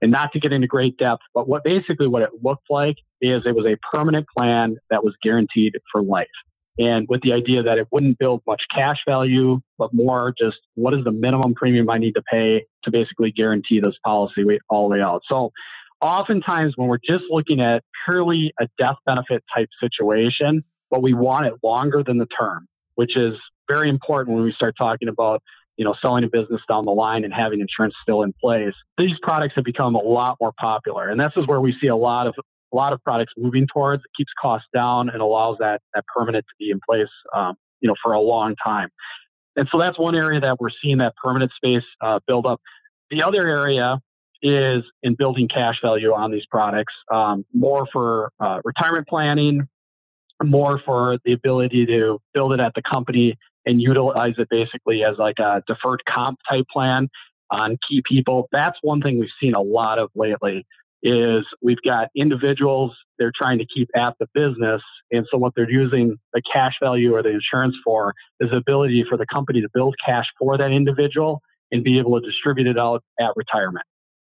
[0.02, 3.44] And not to get into great depth, but what basically what it looked like is
[3.46, 6.26] it was a permanent plan that was guaranteed for life
[6.80, 10.94] and with the idea that it wouldn't build much cash value, but more just what
[10.94, 14.96] is the minimum premium I need to pay to basically guarantee this policy all the
[14.96, 15.22] way out.
[15.28, 15.52] So
[16.02, 21.46] oftentimes when we're just looking at purely a death benefit type situation, but we want
[21.46, 23.34] it longer than the term, which is
[23.68, 25.42] very important when we start talking about
[25.78, 29.18] you know selling a business down the line and having insurance still in place these
[29.22, 32.28] products have become a lot more popular and this is where we see a lot
[32.28, 32.36] of
[32.72, 34.04] a lot of products moving towards.
[34.04, 37.88] It keeps costs down and allows that that permanent to be in place, um, you
[37.88, 38.90] know, for a long time.
[39.56, 42.62] And so that's one area that we're seeing that permanent space uh, build up.
[43.10, 44.00] The other area
[44.42, 49.68] is in building cash value on these products, um, more for uh, retirement planning,
[50.44, 55.18] more for the ability to build it at the company and utilize it basically as
[55.18, 57.08] like a deferred comp type plan
[57.52, 58.48] on key people.
[58.52, 60.66] That's one thing we've seen a lot of lately
[61.04, 64.82] is we've got individuals they're trying to keep at the business.
[65.12, 69.06] And so what they're using the cash value or the insurance for is the ability
[69.08, 72.80] for the company to build cash for that individual and be able to distribute it
[72.80, 73.86] out at retirement.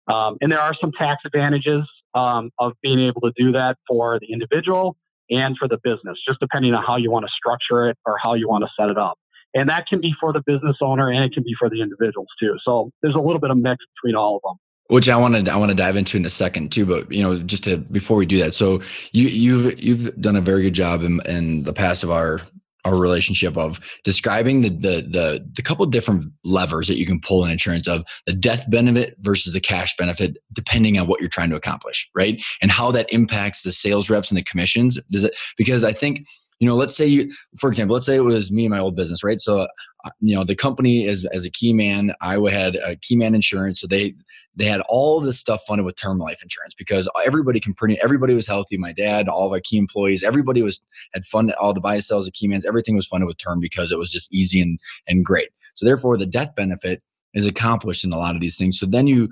[0.08, 4.18] Um, and there are some tax advantages um, of being able to do that for
[4.20, 4.96] the individual
[5.30, 8.34] and for the business, just depending on how you want to structure it or how
[8.34, 9.18] you want to set it up.
[9.54, 12.28] And that can be for the business owner and it can be for the individuals
[12.40, 12.56] too.
[12.64, 14.56] So there's a little bit of mix between all of them
[14.88, 16.86] which I want to I want to dive into in a second too.
[16.86, 20.40] But you know, just to before we do that, so you you've you've done a
[20.40, 22.40] very good job in, in the past of our
[22.84, 27.44] our relationship of describing the the the the couple different levers that you can pull
[27.44, 31.50] in insurance of the death benefit versus the cash benefit depending on what you're trying
[31.50, 32.38] to accomplish right?
[32.60, 34.98] And how that impacts the sales reps and the commissions.
[35.10, 36.26] Does it because i think
[36.60, 38.96] you know let's say you for example let's say it was me and my old
[38.96, 39.40] business right?
[39.40, 43.16] So uh, you know the company as as a key man i had a key
[43.16, 44.14] man insurance so they
[44.58, 48.34] they had all this stuff funded with term life insurance because everybody can pretty everybody
[48.34, 48.76] was healthy.
[48.76, 50.80] My dad all of our key employees everybody was
[51.14, 53.92] had funded all the buy sells of key mans everything was funded with term because
[53.92, 55.50] it was just easy and and great.
[55.74, 57.02] So therefore the death benefit
[57.34, 58.78] is accomplished in a lot of these things.
[58.78, 59.28] So then you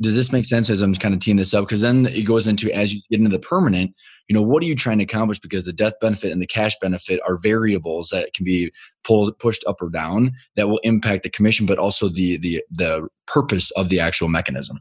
[0.00, 1.66] does this make sense as i'm kind of teeing this up?
[1.66, 3.94] Because then it goes into as you get into the permanent
[4.28, 6.72] you know what are you trying to accomplish because the death benefit and the cash
[6.80, 8.72] benefit are variables that can be
[9.04, 13.08] pulled pushed up or down that will impact the commission but also the the the
[13.26, 14.80] purpose of the actual mechanism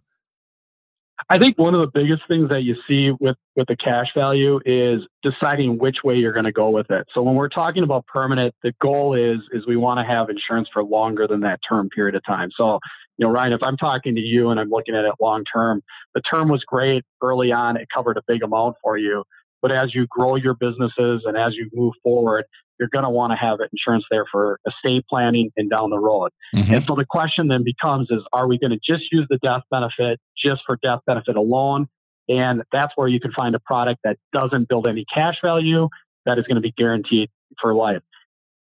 [1.30, 4.60] I think one of the biggest things that you see with with the cash value
[4.66, 7.08] is deciding which way you're going to go with it.
[7.14, 10.68] So when we're talking about permanent, the goal is is we want to have insurance
[10.74, 12.50] for longer than that term period of time.
[12.58, 12.80] So
[13.18, 15.82] you know, Ryan, if I'm talking to you and I'm looking at it long term,
[16.16, 17.78] the term was great early on.
[17.78, 19.24] It covered a big amount for you.
[19.62, 22.46] But as you grow your businesses and as you move forward,
[22.80, 26.32] you're going to want to have insurance there for estate planning and down the road.
[26.54, 26.74] Mm-hmm.
[26.74, 29.62] And so the question then becomes is are we going to just use the death
[29.72, 31.88] benefit just for death benefit alone?
[32.28, 35.88] And that's where you can find a product that doesn't build any cash value
[36.26, 37.30] that is going to be guaranteed
[37.62, 38.02] for life.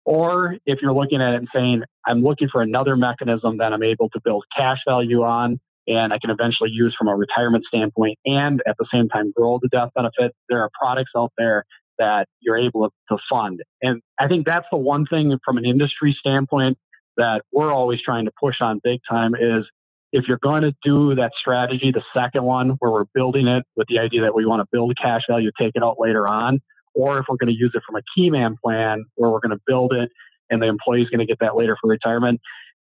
[0.08, 3.84] Or if you're looking at it and saying, I'm looking for another mechanism that I'm
[3.84, 8.18] able to build cash value on and I can eventually use from a retirement standpoint
[8.26, 11.66] and at the same time grow the death benefit, there are products out there
[12.00, 13.60] that you're able to fund.
[13.82, 16.78] And I think that's the one thing from an industry standpoint
[17.18, 19.66] that we're always trying to push on big time is
[20.14, 23.88] if you're going to do that strategy, the second one where we're building it with
[23.90, 26.62] the idea that we want to build cash value, take it out later on,
[26.98, 29.56] or if we're going to use it from a key man plan where we're going
[29.56, 30.10] to build it
[30.50, 32.42] and the employee is going to get that later for retirement,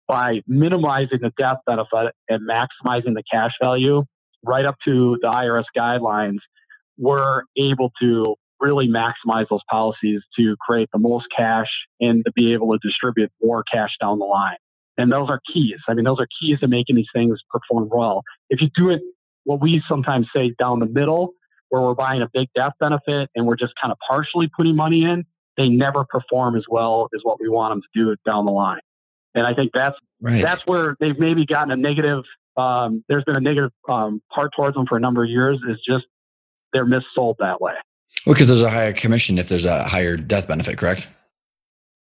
[0.08, 4.04] by minimizing the death benefit and maximizing the cash value
[4.44, 6.38] right up to the IRS guidelines,
[6.98, 11.68] we're able to really maximize those policies to create the most cash
[12.00, 14.58] and to be able to distribute more cash down the line.
[14.98, 15.78] And those are keys.
[15.90, 18.22] I mean, those are keys to making these things perform well.
[18.50, 19.02] If you do it,
[19.44, 21.34] what we sometimes say down the middle,
[21.76, 25.04] where we're buying a big death benefit and we're just kind of partially putting money
[25.04, 25.26] in,
[25.58, 28.80] they never perform as well as what we want them to do down the line.
[29.34, 30.44] And I think that's right.
[30.44, 32.24] that's where they've maybe gotten a negative.
[32.56, 35.60] Um, there's been a negative um, part towards them for a number of years.
[35.70, 36.06] Is just
[36.72, 37.74] they're missold that way.
[38.26, 41.10] Well, because there's a higher commission if there's a higher death benefit, correct?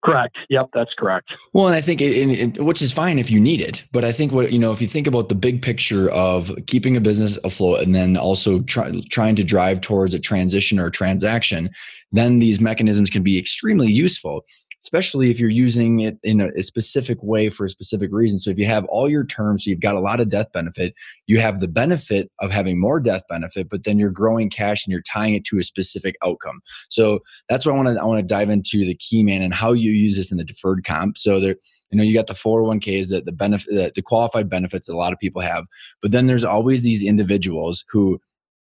[0.04, 0.36] Correct.
[0.50, 1.30] Yep, that's correct.
[1.54, 4.12] Well, and I think it, it, which is fine if you need it, but I
[4.12, 7.38] think what you know, if you think about the big picture of keeping a business
[7.42, 11.70] afloat and then also try, trying to drive towards a transition or a transaction,
[12.12, 14.44] then these mechanisms can be extremely useful
[14.84, 18.38] especially if you're using it in a, a, specific way for a specific reason.
[18.38, 20.94] So if you have all your terms, so you've got a lot of death benefit,
[21.26, 24.92] you have the benefit of having more death benefit, but then you're growing cash and
[24.92, 26.60] you're tying it to a specific outcome.
[26.90, 29.54] So that's what I want to I want to dive into the key man and
[29.54, 31.16] how you use this in the deferred comp.
[31.16, 31.56] So there
[31.90, 34.96] you know you got the 401ks that the benefit the, the qualified benefits that a
[34.96, 35.66] lot of people have
[36.02, 38.20] but then there's always these individuals who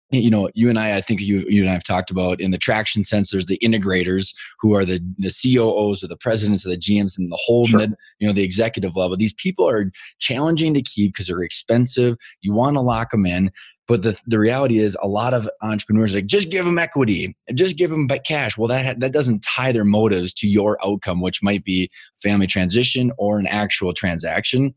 [0.09, 2.51] you know, you and I, I think you, you and I have talked about in
[2.51, 6.77] the traction sensors the integrators who are the, the COOs or the presidents of the
[6.77, 7.79] GMs and the whole sure.
[7.79, 9.17] mid, you know, the executive level.
[9.17, 12.15] These people are challenging to keep because they're expensive.
[12.41, 13.51] You want to lock them in.
[13.87, 17.57] But the, the reality is a lot of entrepreneurs like, just give them equity and
[17.57, 18.57] just give them cash.
[18.57, 21.89] Well, that, that doesn't tie their motives to your outcome, which might be
[22.21, 24.75] family transition or an actual transaction.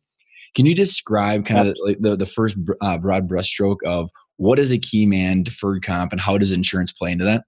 [0.54, 4.10] Can you describe kind of like the, the first uh, broad brushstroke of
[4.40, 7.44] what is a key man deferred comp and how does insurance play into that?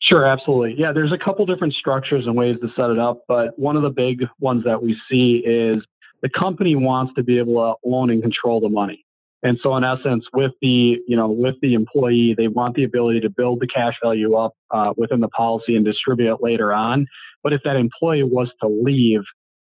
[0.00, 0.76] Sure, absolutely.
[0.78, 3.82] Yeah, there's a couple different structures and ways to set it up, but one of
[3.82, 5.84] the big ones that we see is
[6.22, 9.04] the company wants to be able to own and control the money.
[9.42, 13.20] And so, in essence, with the you know with the employee, they want the ability
[13.20, 17.06] to build the cash value up uh, within the policy and distribute it later on.
[17.42, 19.22] But if that employee was to leave,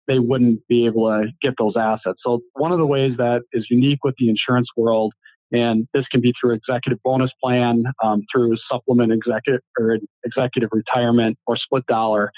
[0.09, 2.19] they wouldn't be able to get those assets.
[2.25, 5.12] So, one of the ways that is unique with the insurance world
[5.53, 11.39] And this can be through executive bonus plan, um, through supplement executive or executive retirement
[11.47, 12.33] or split dollar.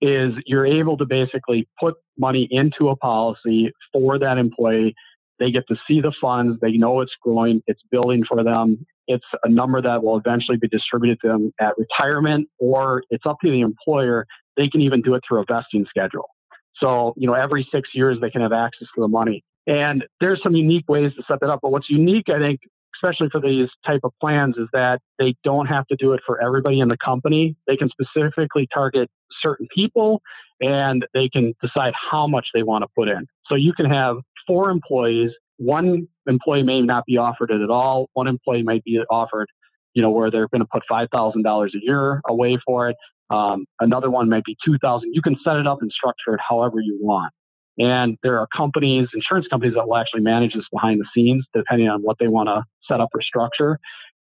[0.00, 4.94] Is you're able to basically put money into a policy for that employee.
[5.40, 6.58] They get to see the funds.
[6.60, 7.62] They know it's growing.
[7.66, 8.86] It's building for them.
[9.08, 13.38] It's a number that will eventually be distributed to them at retirement, or it's up
[13.44, 14.26] to the employer.
[14.56, 16.28] They can even do it through a vesting schedule.
[16.76, 19.42] So, you know, every six years they can have access to the money.
[19.68, 21.60] And there's some unique ways to set that up.
[21.62, 22.60] But what's unique, I think,
[22.96, 26.42] especially for these type of plans, is that they don't have to do it for
[26.42, 27.54] everybody in the company.
[27.66, 29.10] They can specifically target
[29.42, 30.22] certain people
[30.60, 33.26] and they can decide how much they want to put in.
[33.46, 35.30] So you can have four employees.
[35.58, 38.08] One employee may not be offered it at all.
[38.14, 39.48] One employee might be offered,
[39.92, 42.96] you know, where they're going to put $5,000 a year away for it.
[43.30, 45.12] Um, another one might be 2000.
[45.12, 47.32] You can set it up and structure it however you want.
[47.78, 51.88] And there are companies, insurance companies that will actually manage this behind the scenes, depending
[51.88, 53.78] on what they want to set up or structure.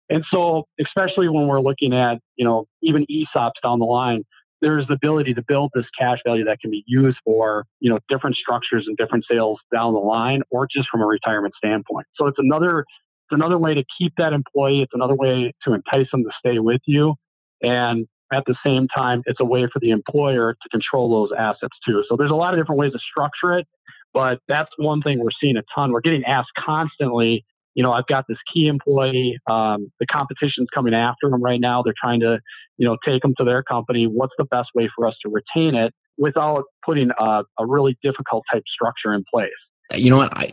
[0.09, 4.23] And so, especially when we're looking at, you know, even ESOPs down the line,
[4.61, 7.97] there's the ability to build this cash value that can be used for, you know,
[8.09, 12.05] different structures and different sales down the line, or just from a retirement standpoint.
[12.15, 14.81] So it's another, it's another way to keep that employee.
[14.81, 17.15] It's another way to entice them to stay with you.
[17.61, 21.75] And at the same time, it's a way for the employer to control those assets
[21.87, 22.03] too.
[22.09, 23.67] So there's a lot of different ways to structure it,
[24.13, 25.91] but that's one thing we're seeing a ton.
[25.91, 27.45] We're getting asked constantly.
[27.73, 29.37] You know, I've got this key employee.
[29.49, 31.81] Um, the competition's coming after them right now.
[31.83, 32.39] They're trying to,
[32.77, 34.05] you know, take them to their company.
[34.05, 38.43] What's the best way for us to retain it without putting a, a really difficult
[38.51, 39.51] type structure in place?
[39.95, 40.51] You know what i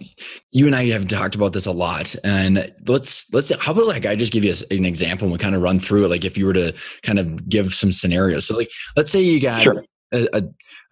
[0.53, 4.07] you and i have talked about this a lot and let's let's how about like
[4.07, 6.37] i just give you an example and we kind of run through it like if
[6.37, 6.73] you were to
[7.03, 9.85] kind of give some scenarios so like let's say you got sure.
[10.13, 10.43] a, a,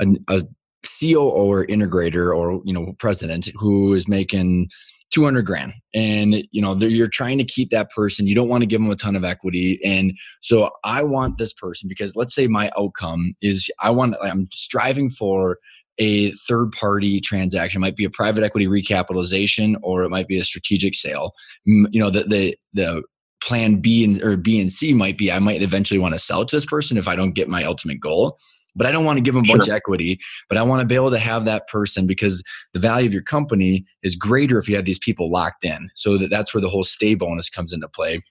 [0.00, 0.42] a, a
[0.82, 4.68] coo or integrator or you know president who is making
[5.12, 8.66] 200 grand and you know you're trying to keep that person you don't want to
[8.66, 12.46] give them a ton of equity and so i want this person because let's say
[12.46, 15.58] my outcome is i want i'm striving for
[15.98, 17.80] a third party transaction.
[17.80, 21.32] It might be a private equity recapitalization or it might be a strategic sale.
[21.64, 23.02] You know, the the the
[23.42, 26.44] plan B and or B and C might be I might eventually want to sell
[26.44, 28.38] to this person if I don't get my ultimate goal.
[28.78, 29.72] But I don't want to give them a bunch sure.
[29.72, 32.42] of equity, but I want to be able to have that person because
[32.74, 35.88] the value of your company is greater if you have these people locked in.
[35.94, 38.22] So that that's where the whole stay bonus comes into play.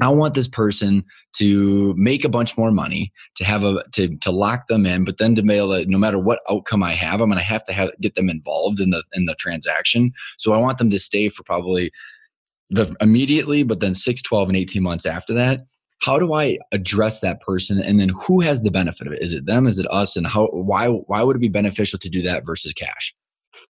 [0.00, 1.04] I want this person
[1.36, 5.18] to make a bunch more money, to have a to to lock them in, but
[5.18, 5.88] then to mail it.
[5.88, 8.80] No matter what outcome I have, I'm going to have to have get them involved
[8.80, 10.12] in the in the transaction.
[10.36, 11.90] So I want them to stay for probably
[12.68, 15.66] the immediately, but then six, 12, and 18 months after that.
[16.02, 19.22] How do I address that person, and then who has the benefit of it?
[19.22, 19.66] Is it them?
[19.66, 20.14] Is it us?
[20.14, 20.48] And how?
[20.48, 20.88] Why?
[20.88, 23.14] Why would it be beneficial to do that versus cash?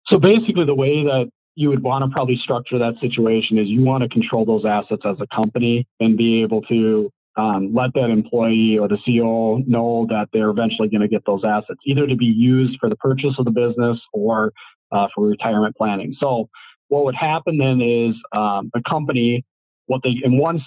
[0.08, 3.84] So basically, the way that you would want to probably structure that situation is you
[3.84, 8.10] want to control those assets as a company and be able to um, let that
[8.10, 12.16] employee or the CEO know that they're eventually going to get those assets, either to
[12.16, 14.52] be used for the purchase of the business or
[14.92, 16.16] uh, for retirement planning.
[16.20, 16.50] So,
[16.90, 19.44] what would happen then is um, the company,
[19.88, 20.64] what they in one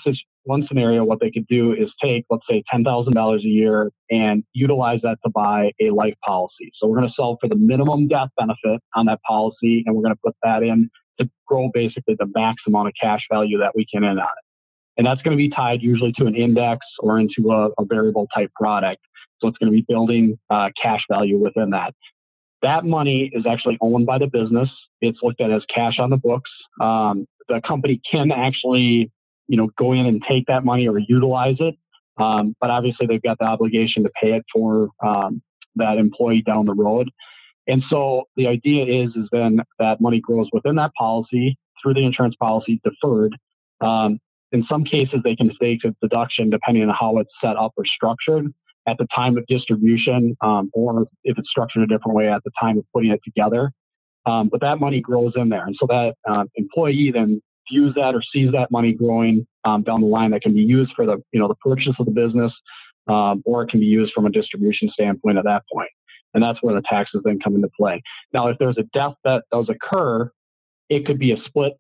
[0.47, 5.01] one scenario, what they could do is take, let's say, $10,000 a year and utilize
[5.03, 6.73] that to buy a life policy.
[6.75, 10.03] So we're going to sell for the minimum death benefit on that policy, and we're
[10.03, 10.89] going to put that in
[11.21, 14.45] to grow basically the max amount of cash value that we can in on it.
[14.97, 18.27] And that's going to be tied usually to an index or into a, a variable
[18.35, 19.03] type product.
[19.41, 21.93] So it's going to be building uh, cash value within that.
[22.63, 24.71] That money is actually owned by the business.
[25.01, 26.51] It's looked at as cash on the books.
[26.81, 29.11] Um, the company can actually
[29.49, 31.75] you know, go in and take that money or utilize it.
[32.19, 35.43] Um, but obviously, they've got the obligation to pay it for um,
[35.77, 37.11] that employee down the road.
[37.67, 42.05] And so the idea is, is then that money grows within that policy through the
[42.05, 43.37] insurance policy deferred.
[43.81, 44.19] Um,
[44.53, 47.85] in some cases, they can take a deduction depending on how it's set up or
[47.85, 48.53] structured
[48.89, 52.53] at the time of distribution, um, or if it's structured a different way at the
[52.59, 53.73] time of putting it together.
[54.27, 58.15] Um, but that money grows in there, and so that uh, employee then views that
[58.15, 61.23] or sees that money growing um, down the line that can be used for the
[61.33, 62.53] you know the purchase of the business
[63.09, 65.91] um, or it can be used from a distribution standpoint at that point.
[66.35, 68.03] And that's where the taxes then come into play.
[68.33, 70.31] Now if there's a death that does occur
[70.89, 71.73] it could be a split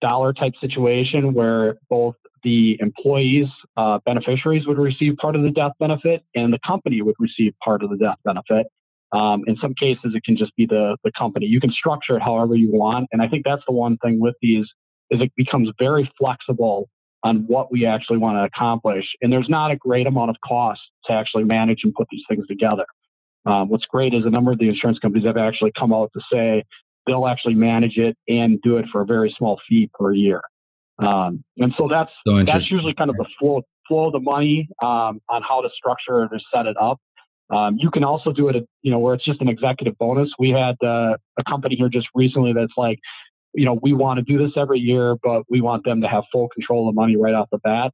[0.00, 5.72] dollar type situation where both the employees uh, beneficiaries would receive part of the death
[5.78, 8.66] benefit and the company would receive part of the death benefit.
[9.12, 11.46] Um, in some cases it can just be the, the company.
[11.46, 14.34] You can structure it however you want and i think that's the one thing with
[14.42, 14.66] these
[15.10, 16.88] is it becomes very flexible
[17.22, 19.04] on what we actually want to accomplish.
[19.22, 22.46] And there's not a great amount of cost to actually manage and put these things
[22.46, 22.84] together.
[23.46, 26.20] Um, what's great is a number of the insurance companies have actually come out to
[26.32, 26.64] say
[27.06, 30.40] they'll actually manage it and do it for a very small fee per year.
[30.98, 34.68] Um, and so that's So that's usually kind of the flow flow of the money
[34.82, 36.98] um, on how to structure it or set it up.
[37.50, 40.30] Um, you can also do it, you know, where it's just an executive bonus.
[40.38, 42.98] We had uh, a company here just recently that's like,
[43.54, 46.24] you know, we want to do this every year, but we want them to have
[46.32, 47.92] full control of money right off the bat.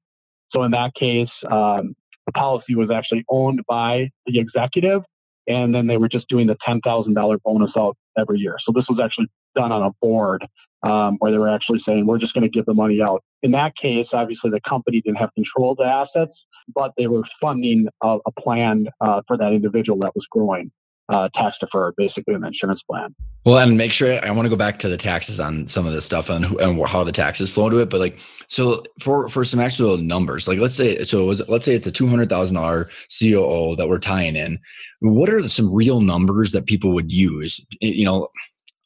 [0.52, 1.94] So in that case, um,
[2.26, 5.02] the policy was actually owned by the executive,
[5.46, 8.56] and then they were just doing the ten thousand dollar bonus out every year.
[8.64, 10.46] So this was actually done on a board
[10.82, 13.22] um, where they were actually saying we're just going to give the money out.
[13.42, 16.32] In that case, obviously the company didn't have control of the assets,
[16.74, 20.70] but they were funding a, a plan uh, for that individual that was growing.
[21.10, 23.12] Uh, tax deferred, basically, an insurance plan.
[23.44, 25.92] Well, and make sure I want to go back to the taxes on some of
[25.92, 27.90] this stuff and, and how the taxes flow to it.
[27.90, 31.74] But like, so for for some actual numbers, like let's say so, was, let's say
[31.74, 34.60] it's a two hundred thousand dollar COO that we're tying in.
[35.00, 37.60] What are some real numbers that people would use?
[37.80, 38.28] You know,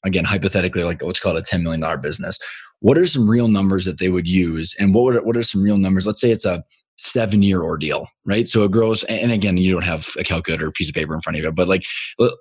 [0.06, 2.38] again, hypothetically, like let's call it a ten million dollar business.
[2.80, 5.62] What are some real numbers that they would use, and what would, what are some
[5.62, 6.06] real numbers?
[6.06, 6.64] Let's say it's a
[6.96, 8.46] seven year ordeal, right?
[8.46, 11.20] So it grows, and again, you don't have a calculator or piece of paper in
[11.20, 11.84] front of you, but like,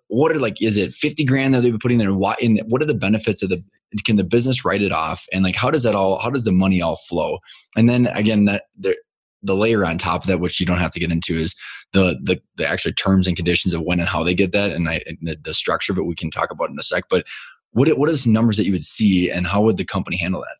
[0.08, 2.14] what are like, is it 50 grand that they've been putting there?
[2.14, 3.64] What, in, what are the benefits of the,
[4.06, 5.26] can the business write it off?
[5.32, 7.39] And like, how does that all, how does the money all flow?
[7.76, 8.95] And then again, that the,
[9.41, 11.56] the layer on top of that, which you don't have to get into is
[11.91, 14.72] the, the, the actual terms and conditions of when and how they get that.
[14.72, 17.06] And, I, and the, the structure of it, we can talk about in a sec,
[17.10, 17.26] but
[17.72, 20.41] what, what are some numbers that you would see and how would the company handle
[20.41, 20.58] that?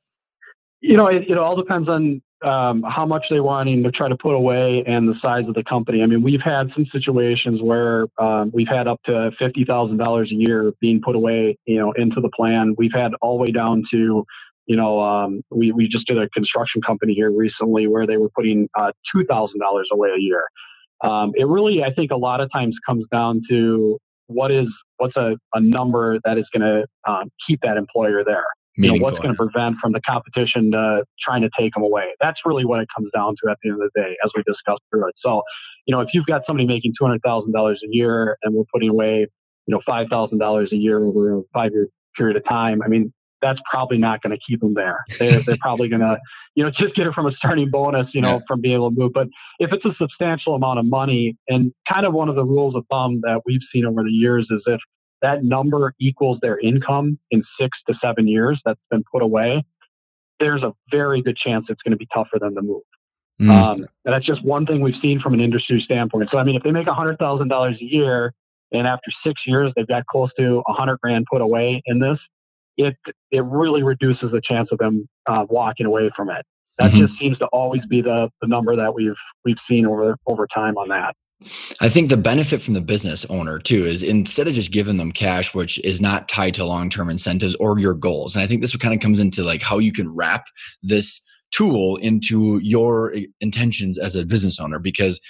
[0.82, 4.18] You know, it, it all depends on um, how much they wanting to try to
[4.18, 6.02] put away and the size of the company.
[6.02, 10.32] I mean, we've had some situations where um, we've had up to fifty thousand dollars
[10.32, 12.76] a year being put away, you know, into the plan.
[12.78, 14.26] We've had all the way down to,
[14.66, 18.30] you know, um, we we just did a construction company here recently where they were
[18.36, 20.44] putting uh, two thousand dollars away a year.
[21.04, 24.68] Um, it really, I think, a lot of times comes down to what is
[24.98, 29.04] what's a, a number that is going to um, keep that employer there you know,
[29.04, 32.06] what's going to prevent from the competition uh, trying to take them away?
[32.22, 34.44] That's really what it comes down to at the end of the day, as we
[34.44, 35.16] discussed through it.
[35.24, 35.44] So,
[35.86, 38.64] you know, if you've got somebody making two hundred thousand dollars a year and we're
[38.74, 39.28] putting away,
[39.68, 43.14] you know, five thousand dollars a year over a five-year period of time, I mean,
[43.42, 45.04] that's probably not going to keep them there.
[45.20, 46.18] They're, they're probably going to,
[46.56, 48.40] you know, just get it from a starting bonus, you know, yeah.
[48.48, 49.12] from being able to move.
[49.14, 49.28] But
[49.60, 52.86] if it's a substantial amount of money, and kind of one of the rules of
[52.90, 54.80] thumb that we've seen over the years is if
[55.24, 59.66] that number equals their income in six to seven years that's been put away,
[60.40, 62.84] there's a very good chance it's going to be tough for them to move.
[63.42, 63.50] Mm.
[63.50, 66.30] Um, and that's just one thing we've seen from an industry standpoint.
[66.32, 68.34] So, I mean, if they make $100,000 a year
[68.72, 72.20] and after six years they've got close to 100 grand put away in this,
[72.76, 72.96] it
[73.32, 76.44] it really reduces the chance of them uh, walking away from it.
[76.80, 77.06] That mm-hmm.
[77.06, 79.14] just seems to always be the, the number that we've
[79.46, 81.16] we've seen over over time on that.
[81.82, 85.12] I think the benefit from the business owner too is instead of just giving them
[85.12, 88.36] cash, which is not tied to long term incentives or your goals.
[88.36, 90.46] And I think this kind of comes into like how you can wrap
[90.82, 91.22] this
[91.54, 95.22] tool into your intentions as a business owner because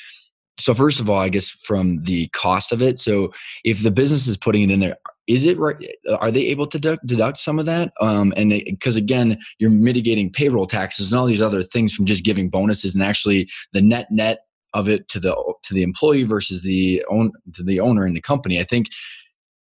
[0.58, 3.32] so first of all i guess from the cost of it so
[3.66, 4.96] if the business is putting it in there
[5.28, 5.76] is it right
[6.20, 10.32] are they able to deduct, deduct some of that um, and because again you're mitigating
[10.32, 14.08] payroll taxes and all these other things from just giving bonuses and actually the net
[14.10, 18.14] net of it to the to the employee versus the own to the owner in
[18.14, 18.60] the company.
[18.60, 18.88] I think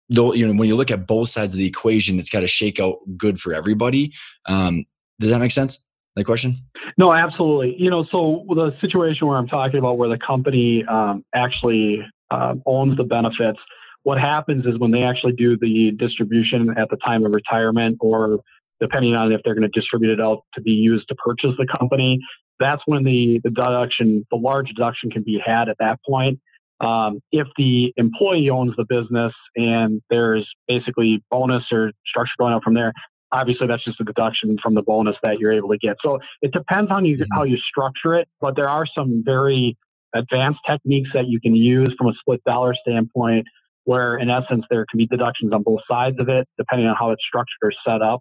[0.09, 2.47] though you know when you look at both sides of the equation, it's got to
[2.47, 4.13] shake out good for everybody.
[4.47, 4.85] Um,
[5.19, 5.79] does that make sense?
[6.17, 6.57] That question?
[6.97, 7.75] No, absolutely.
[7.77, 12.55] You know, so the situation where I'm talking about where the company um, actually uh,
[12.67, 13.59] owns the benefits,
[14.05, 18.39] what happens is when they actually do the distribution at the time of retirement or
[18.81, 21.67] depending on if they're going to distribute it out to be used to purchase the
[21.79, 22.21] company,
[22.61, 26.41] that's when the, the deduction, the large deduction can be had at that point.
[26.81, 32.65] Um, if the employee owns the business and there's basically bonus or structure going out
[32.65, 32.93] from there,
[33.33, 35.97] obviously that's just a deduction from the bonus that you're able to get.
[36.05, 39.77] So it depends on you, how you structure it, but there are some very
[40.15, 43.47] advanced techniques that you can use from a split dollar standpoint
[43.85, 47.11] where in essence there can be deductions on both sides of it depending on how
[47.11, 48.21] it's structured or set up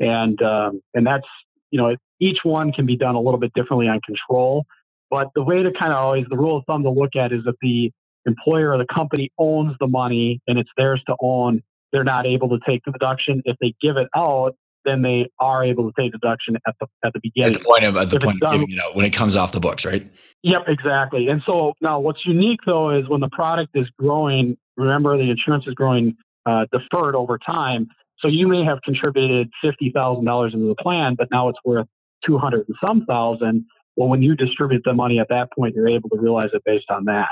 [0.00, 1.26] and um, and that's
[1.70, 4.64] you know each one can be done a little bit differently on control
[5.10, 7.40] but the way to kind of always the rule of thumb to look at is
[7.46, 7.90] if the
[8.26, 11.62] employer or the company owns the money and it's theirs to own
[11.92, 14.54] they're not able to take the deduction if they give it out
[14.84, 17.54] then they are able to take deduction at the at the beginning.
[17.54, 19.36] At the point of at the if point of giving it out when it comes
[19.36, 20.10] off the books, right?
[20.42, 21.28] Yep, exactly.
[21.28, 24.56] And so now what's unique though is when the product is growing.
[24.76, 26.16] Remember, the insurance is growing
[26.46, 27.88] uh, deferred over time.
[28.20, 31.86] So you may have contributed fifty thousand dollars into the plan, but now it's worth
[32.24, 33.64] two hundred and some thousand.
[33.96, 36.90] Well, when you distribute the money at that point, you're able to realize it based
[36.90, 37.28] on that.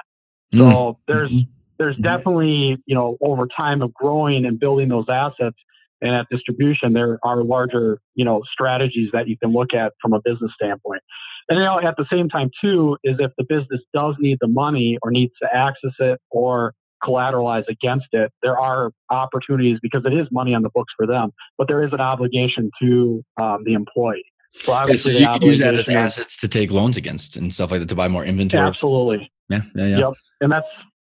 [0.54, 1.12] So mm-hmm.
[1.12, 1.30] there's
[1.78, 2.02] there's mm-hmm.
[2.02, 5.56] definitely you know over time of growing and building those assets,
[6.00, 10.12] and at distribution, there are larger, you know, strategies that you can look at from
[10.12, 11.02] a business standpoint.
[11.48, 14.48] And you know, at the same time, too, is if the business does need the
[14.48, 20.12] money or needs to access it or collateralize against it, there are opportunities because it
[20.12, 23.74] is money on the books for them, but there is an obligation to um, the
[23.74, 24.24] employee.
[24.50, 27.52] So obviously, yeah, so you can use that as assets to take loans against and
[27.52, 28.64] stuff like that to buy more inventory.
[28.64, 29.30] Absolutely.
[29.48, 29.98] Yeah, yeah, yeah.
[29.98, 30.12] Yep.
[30.40, 30.66] And that's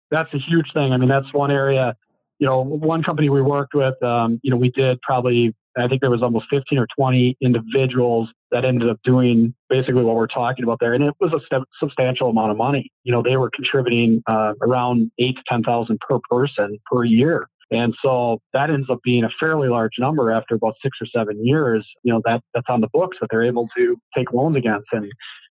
[0.09, 0.93] that's a huge thing.
[0.93, 1.95] I mean, that's one area.
[2.39, 4.01] You know, one company we worked with.
[4.03, 5.55] Um, you know, we did probably.
[5.77, 10.17] I think there was almost 15 or 20 individuals that ended up doing basically what
[10.17, 12.91] we're talking about there, and it was a st- substantial amount of money.
[13.03, 17.47] You know, they were contributing uh, around eight to ten thousand per person per year
[17.71, 21.45] and so that ends up being a fairly large number after about six or seven
[21.45, 21.87] years.
[22.03, 25.09] You know, that that's on the books that they're able to take loans against and,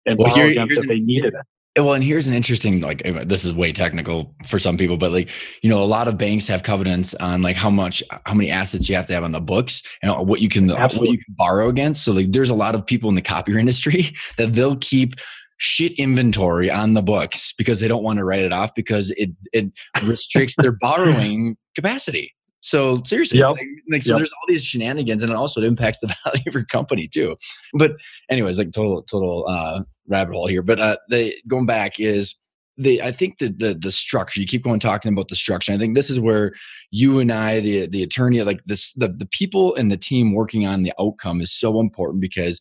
[0.05, 1.45] and well, borrow here, against if an, they needed it.
[1.83, 5.29] Well, and here's an interesting, like, this is way technical for some people, but like,
[5.61, 8.89] you know, a lot of banks have covenants on like how much, how many assets
[8.89, 10.99] you have to have on the books and what you can, Absolutely.
[10.99, 12.03] what you can borrow against.
[12.03, 14.07] So like, there's a lot of people in the copier industry
[14.37, 15.13] that they'll keep
[15.57, 19.31] shit inventory on the books because they don't want to write it off because it
[19.53, 19.71] it
[20.05, 22.33] restricts their borrowing capacity.
[22.61, 23.51] So seriously, yep.
[23.51, 24.19] like, like, so yep.
[24.19, 27.37] there's all these shenanigans, and it also impacts the value of your company too.
[27.73, 27.93] But
[28.29, 30.63] anyways, like total total uh, rabbit hole here.
[30.63, 32.35] But uh, the going back is
[32.77, 34.39] the I think the the the structure.
[34.39, 35.71] You keep going talking about the structure.
[35.71, 36.51] I think this is where
[36.91, 40.65] you and I, the the attorney, like this, the the people and the team working
[40.65, 42.59] on the outcome is so important because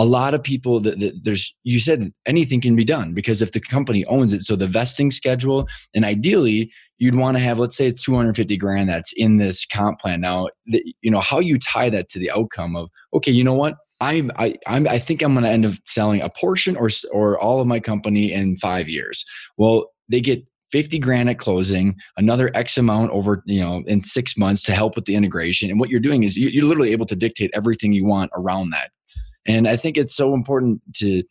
[0.00, 3.52] a lot of people that, that, there's you said anything can be done because if
[3.52, 7.76] the company owns it so the vesting schedule and ideally you'd want to have let's
[7.76, 11.58] say it's 250 grand that's in this comp plan now the, you know how you
[11.58, 15.20] tie that to the outcome of okay you know what I'm, I, I'm, I think
[15.20, 18.56] I'm going to end up selling a portion or, or all of my company in
[18.56, 19.26] five years.
[19.58, 20.42] Well, they get
[20.72, 24.96] 50 grand at closing, another X amount over, you know, in six months to help
[24.96, 25.68] with the integration.
[25.68, 28.90] And what you're doing is you're literally able to dictate everything you want around that
[29.46, 31.22] and I think it's so important to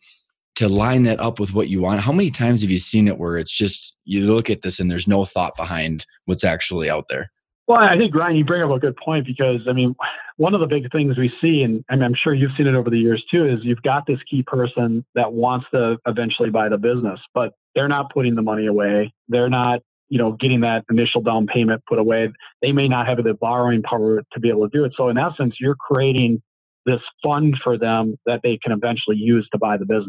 [0.56, 2.00] to line that up with what you want.
[2.00, 4.90] How many times have you seen it where it's just you look at this and
[4.90, 7.30] there's no thought behind what's actually out there?
[7.66, 9.94] Well, I think Ryan, you bring up a good point because I mean,
[10.38, 12.90] one of the big things we see, and I I'm sure you've seen it over
[12.90, 16.78] the years too, is you've got this key person that wants to eventually buy the
[16.78, 19.14] business, but they're not putting the money away.
[19.28, 22.32] They're not, you know, getting that initial down payment put away.
[22.60, 24.92] They may not have the borrowing power to be able to do it.
[24.96, 26.42] So in essence, you're creating
[26.86, 30.08] this fund for them that they can eventually use to buy the business.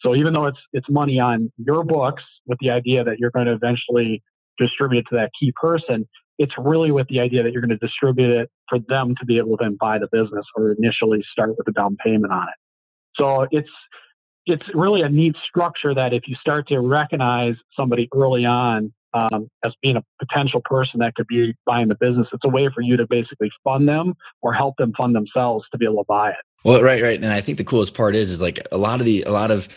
[0.00, 3.46] So even though it's it's money on your books with the idea that you're going
[3.46, 4.22] to eventually
[4.58, 6.08] distribute it to that key person,
[6.38, 9.38] it's really with the idea that you're going to distribute it for them to be
[9.38, 12.54] able to then buy the business or initially start with a down payment on it.
[13.20, 13.70] So it's
[14.46, 19.48] it's really a neat structure that if you start to recognize somebody early on um,
[19.64, 22.26] as being a potential person that could be buying the business.
[22.32, 25.78] It's a way for you to basically fund them or help them fund themselves to
[25.78, 26.36] be able to buy it.
[26.64, 27.22] Well, right, right.
[27.22, 29.50] And I think the coolest part is, is like a lot of the, a lot
[29.50, 29.68] of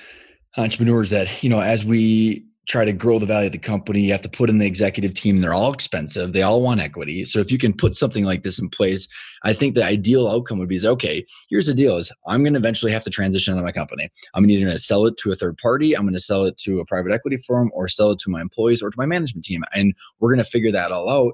[0.57, 4.01] entrepreneurs that, you know, as we try to grow the value of the company.
[4.01, 5.41] You have to put in the executive team.
[5.41, 6.33] They're all expensive.
[6.33, 7.25] They all want equity.
[7.25, 9.07] So if you can put something like this in place,
[9.43, 12.53] I think the ideal outcome would be is okay, here's the deal is I'm going
[12.53, 14.09] to eventually have to transition out of my company.
[14.33, 16.57] I'm either going to sell it to a third party, I'm going to sell it
[16.59, 19.45] to a private equity firm or sell it to my employees or to my management
[19.45, 19.63] team.
[19.73, 21.33] And we're going to figure that all out.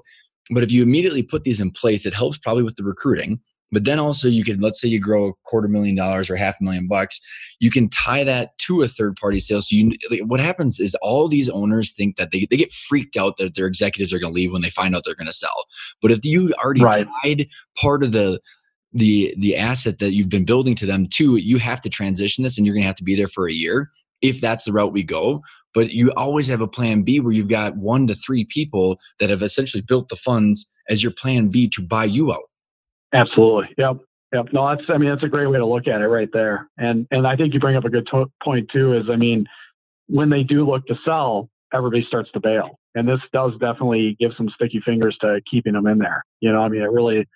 [0.50, 3.40] But if you immediately put these in place, it helps probably with the recruiting
[3.72, 6.60] but then also you can, let's say you grow a quarter million dollars or half
[6.60, 7.20] a million bucks,
[7.58, 9.62] you can tie that to a third party sale.
[9.62, 9.92] So you,
[10.26, 13.66] what happens is all these owners think that they, they get freaked out that their
[13.66, 15.64] executives are going to leave when they find out they're going to sell.
[16.02, 17.08] But if you already right.
[17.24, 18.40] tied part of the,
[18.92, 22.58] the, the asset that you've been building to them too, you have to transition this
[22.58, 24.92] and you're going to have to be there for a year if that's the route
[24.92, 25.42] we go
[25.74, 29.30] but you always have a plan B where you've got one to three people that
[29.30, 32.50] have essentially built the funds as your plan B to buy you out.
[33.12, 33.74] Absolutely.
[33.78, 33.98] Yep.
[34.32, 34.46] Yep.
[34.52, 36.68] No, that's, I mean, that's a great way to look at it right there.
[36.78, 39.46] And, and I think you bring up a good to- point too, is, I mean,
[40.08, 42.78] when they do look to sell, everybody starts to bail.
[42.94, 46.24] And this does definitely give some sticky fingers to keeping them in there.
[46.40, 47.26] You know, I mean, it really,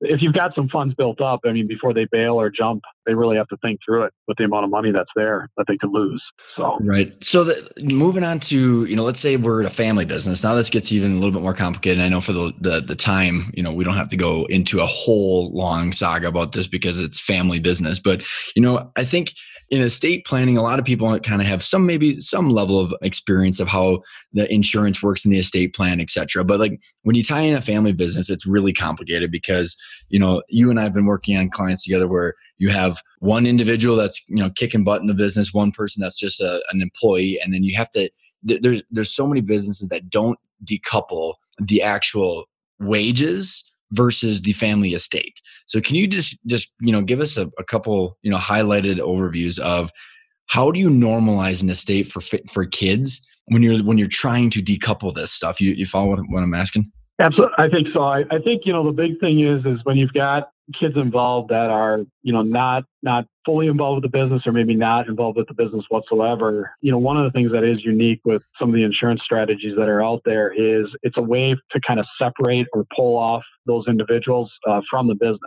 [0.00, 3.14] if you've got some funds built up, I mean, before they bail or jump, they
[3.14, 5.76] really have to think through it with the amount of money that's there that they
[5.76, 6.22] could lose.
[6.56, 7.12] So right.
[7.22, 10.42] So the, moving on to you know, let's say we're a family business.
[10.42, 11.98] Now this gets even a little bit more complicated.
[11.98, 14.46] And I know for the, the the time, you know, we don't have to go
[14.46, 17.98] into a whole long saga about this because it's family business.
[17.98, 18.22] But
[18.56, 19.34] you know, I think
[19.70, 22.92] in estate planning, a lot of people kind of have some maybe some level of
[23.02, 24.02] experience of how
[24.32, 26.44] the insurance works in the estate plan, etc.
[26.44, 29.76] But like when you tie in a family business, it's really complicated because
[30.08, 33.46] you know you and I have been working on clients together where you have one
[33.46, 36.82] individual that's you know kicking butt in the business, one person that's just a, an
[36.82, 38.10] employee, and then you have to.
[38.42, 42.46] There's there's so many businesses that don't decouple the actual
[42.80, 45.40] wages versus the family estate.
[45.66, 48.98] So can you just just you know give us a, a couple you know highlighted
[48.98, 49.90] overviews of
[50.46, 54.62] how do you normalize an estate for for kids when you're when you're trying to
[54.62, 55.60] decouple this stuff?
[55.60, 56.90] You you follow what, I'm asking?
[57.20, 58.00] Absolutely, I think so.
[58.02, 61.50] I, I think you know the big thing is is when you've got kids involved
[61.50, 65.36] that are you know not not fully involved with the business or maybe not involved
[65.36, 68.68] with the business whatsoever you know one of the things that is unique with some
[68.68, 72.06] of the insurance strategies that are out there is it's a way to kind of
[72.18, 75.40] separate or pull off those individuals uh, from the business.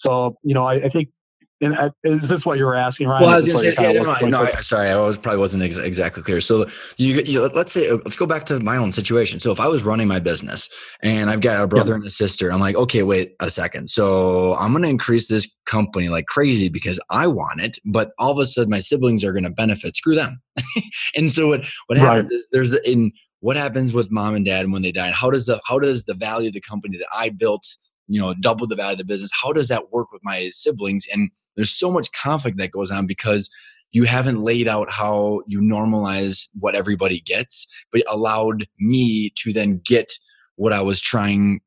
[0.00, 1.08] So you know I, I think
[1.60, 3.22] and uh, is this what you were asking, Ryan?
[3.22, 5.38] Well, I was going to say, yeah, no, no, no I, sorry, I was probably
[5.38, 6.40] wasn't ex- exactly clear.
[6.40, 9.38] So you, you, let's say, let's go back to my own situation.
[9.38, 10.68] So if I was running my business
[11.02, 13.88] and I've got a brother and a sister, I'm like, okay, wait a second.
[13.88, 18.32] So I'm going to increase this company like crazy because I want it, but all
[18.32, 19.96] of a sudden my siblings are going to benefit.
[19.96, 20.42] Screw them.
[21.16, 22.36] and so what what happens right.
[22.36, 25.10] is there's in what happens with mom and dad when they die.
[25.10, 27.66] How does the how does the value of the company that I built,
[28.08, 29.30] you know, double the value of the business?
[29.40, 33.06] How does that work with my siblings and there's so much conflict that goes on
[33.06, 33.50] because
[33.92, 39.80] you haven't laid out how you normalize what everybody gets, but allowed me to then
[39.84, 40.10] get
[40.56, 41.60] what I was trying.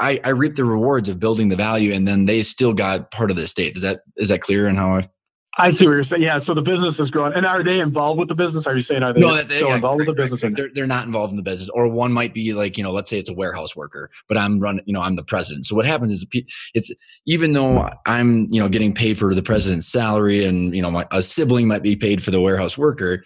[0.00, 3.30] I, I reap the rewards of building the value, and then they still got part
[3.30, 3.76] of the estate.
[3.76, 5.08] Is that is that clear in how I
[5.56, 6.22] I see what you're saying.
[6.22, 7.32] Yeah, so the business is growing.
[7.34, 8.64] And are they involved with the business?
[8.66, 10.40] Are you saying are they, no, they still yeah, involved with the business?
[10.56, 11.68] They're, they're not involved in the business.
[11.68, 14.58] Or one might be like, you know, let's say it's a warehouse worker, but I'm
[14.58, 15.66] running, you know, I'm the president.
[15.66, 16.26] So what happens is
[16.74, 16.92] it's
[17.26, 21.06] even though I'm, you know, getting paid for the president's salary and, you know, my,
[21.12, 23.22] a sibling might be paid for the warehouse worker,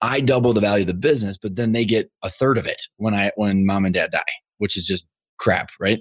[0.00, 2.82] I double the value of the business, but then they get a third of it
[2.96, 4.22] when I when mom and dad die,
[4.58, 5.06] which is just
[5.38, 6.00] crap, right?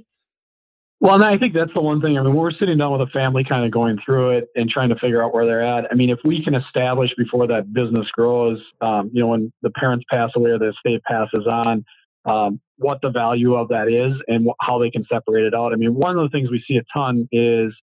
[0.99, 2.17] Well, and I think that's the one thing.
[2.17, 4.89] I mean, we're sitting down with a family kind of going through it and trying
[4.89, 5.85] to figure out where they're at.
[5.91, 9.69] I mean, if we can establish before that business grows, um, you know, when the
[9.71, 11.85] parents pass away or the estate passes on,
[12.25, 15.71] um, what the value of that is and wh- how they can separate it out.
[15.71, 17.73] I mean, one of the things we see a ton is,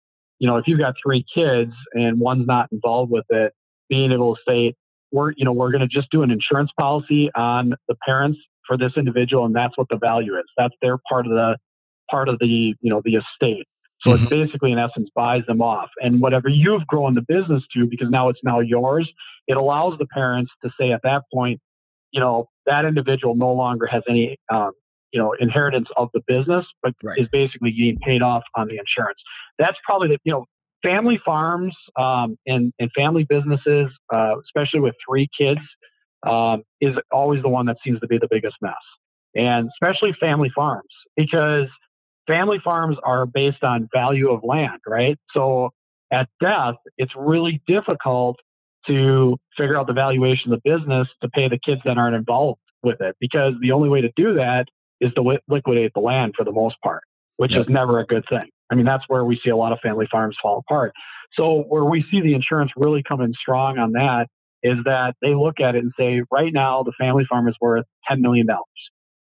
[0.40, 3.52] you know, if you've got three kids and one's not involved with it,
[3.88, 4.74] being able to say,
[5.12, 8.76] we're, you know, we're going to just do an insurance policy on the parents for
[8.76, 10.44] this individual, and that's what the value is.
[10.58, 11.56] That's their part of the
[12.10, 13.66] part of the you know the estate.
[14.00, 14.24] So mm-hmm.
[14.24, 15.88] it's basically in essence buys them off.
[16.00, 19.10] And whatever you've grown the business to, because now it's now yours,
[19.46, 21.60] it allows the parents to say at that point,
[22.10, 24.72] you know, that individual no longer has any um,
[25.12, 27.18] you know inheritance of the business, but right.
[27.18, 29.18] is basically getting paid off on the insurance.
[29.58, 30.44] That's probably the you know
[30.82, 35.60] family farms um, and and family businesses, uh, especially with three kids,
[36.26, 38.74] um, is always the one that seems to be the biggest mess,
[39.34, 41.68] and especially family farms because
[42.26, 45.18] family farms are based on value of land, right?
[45.32, 45.70] So
[46.12, 48.36] at death, it's really difficult
[48.86, 52.60] to figure out the valuation of the business to pay the kids that aren't involved
[52.82, 54.66] with it because the only way to do that
[55.00, 57.02] is to liquidate the land for the most part,
[57.36, 57.62] which yep.
[57.62, 58.48] is never a good thing.
[58.70, 60.92] I mean, that's where we see a lot of family farms fall apart.
[61.34, 64.26] So where we see the insurance really come in strong on that
[64.62, 67.84] is that they look at it and say, right now the family farm is worth
[68.10, 68.46] $10 million.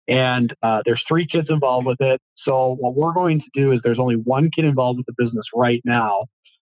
[0.07, 2.21] And uh, there's three kids involved with it.
[2.43, 5.45] So what we're going to do is there's only one kid involved with the business
[5.55, 6.25] right now.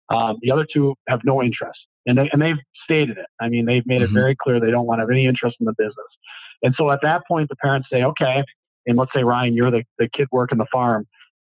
[0.08, 3.26] Um, the other two have no interest, and they and they've stated it.
[3.40, 4.16] I mean, they've made mm-hmm.
[4.16, 6.06] it very clear they don't want to have any interest in the business.
[6.62, 8.44] And so at that point, the parents say, okay,
[8.86, 11.06] and let's say Ryan, you're the the kid working the farm.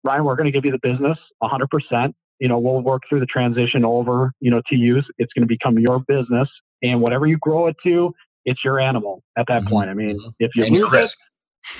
[0.04, 2.14] Ryan, we're going to give you the business 100%.
[2.40, 5.06] You know, we'll work through the transition over, you know, to use.
[5.18, 6.50] It's going to become your business,
[6.82, 8.14] and whatever you grow it to,
[8.46, 9.70] it's your animal at that mm-hmm.
[9.70, 9.90] point.
[9.90, 11.18] I mean, if you and lose risk.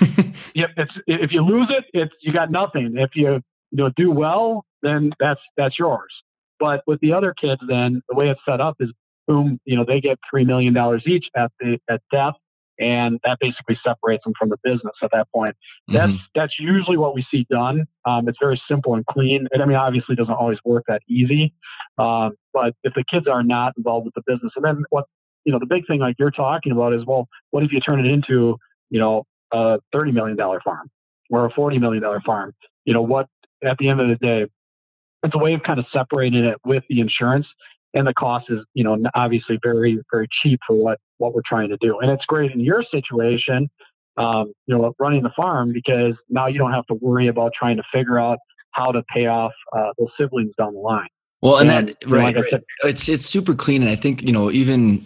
[0.54, 2.94] yep, it's if you lose it, it's you got nothing.
[2.96, 6.12] If you you know do well, then that's that's yours.
[6.58, 8.90] But with the other kids, then the way it's set up is
[9.26, 12.34] boom, you know, they get three million dollars each at the at death,
[12.78, 15.56] and that basically separates them from the business at that point.
[15.88, 16.16] That's mm-hmm.
[16.34, 17.86] that's usually what we see done.
[18.04, 19.46] Um, it's very simple and clean.
[19.52, 21.54] And I mean, obviously, it doesn't always work that easy.
[21.98, 25.06] Um, but if the kids are not involved with the business, and then what
[25.44, 28.04] you know, the big thing like you're talking about is, well, what if you turn
[28.04, 28.56] it into
[28.90, 30.90] you know a $30 million farm
[31.30, 32.52] or a $40 million farm.
[32.84, 33.26] You know, what
[33.64, 34.46] at the end of the day,
[35.22, 37.46] it's a way of kind of separating it with the insurance
[37.94, 41.68] and the cost is, you know, obviously very, very cheap for what, what we're trying
[41.68, 41.98] to do.
[42.00, 43.70] And it's great in your situation,
[44.16, 47.76] um, you know, running the farm because now you don't have to worry about trying
[47.76, 48.38] to figure out
[48.72, 51.08] how to pay off uh, those siblings down the line.
[51.40, 52.50] Well, and, and that right, like right.
[52.50, 55.04] Said, it's it's super clean, and I think you know even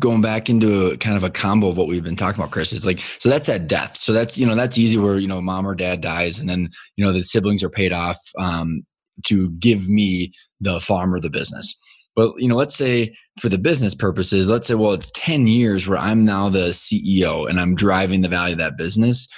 [0.00, 2.86] going back into kind of a combo of what we've been talking about, Chris, is
[2.86, 3.96] like, so that's at death.
[3.98, 6.68] So that's, you know, that's easy where, you know, mom or dad dies and then,
[6.96, 8.82] you know, the siblings are paid off um,
[9.26, 11.74] to give me the farm or the business.
[12.14, 15.86] But, you know, let's say for the business purposes, let's say, well, it's 10 years
[15.86, 19.28] where I'm now the CEO and I'm driving the value of that business.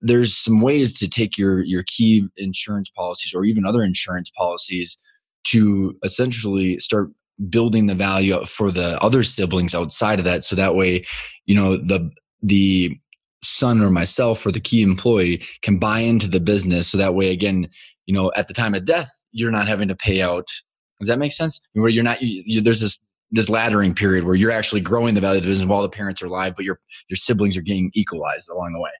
[0.00, 4.96] there's some ways to take your your key insurance policies or even other insurance policies
[5.44, 7.10] to essentially start
[7.48, 10.44] building the value for the other siblings outside of that.
[10.44, 11.04] So that way
[11.46, 12.10] you know the
[12.42, 12.98] the
[13.42, 16.88] son or myself or the key employee can buy into the business.
[16.88, 17.68] So that way again
[18.06, 20.48] you know at the time of death you're not having to pay out.
[21.00, 21.60] Does that make sense?
[21.74, 22.98] Where you're not you, you, there's this
[23.30, 26.22] this laddering period where you're actually growing the value of the business while the parents
[26.22, 28.90] are alive but your your siblings are getting equalized along the way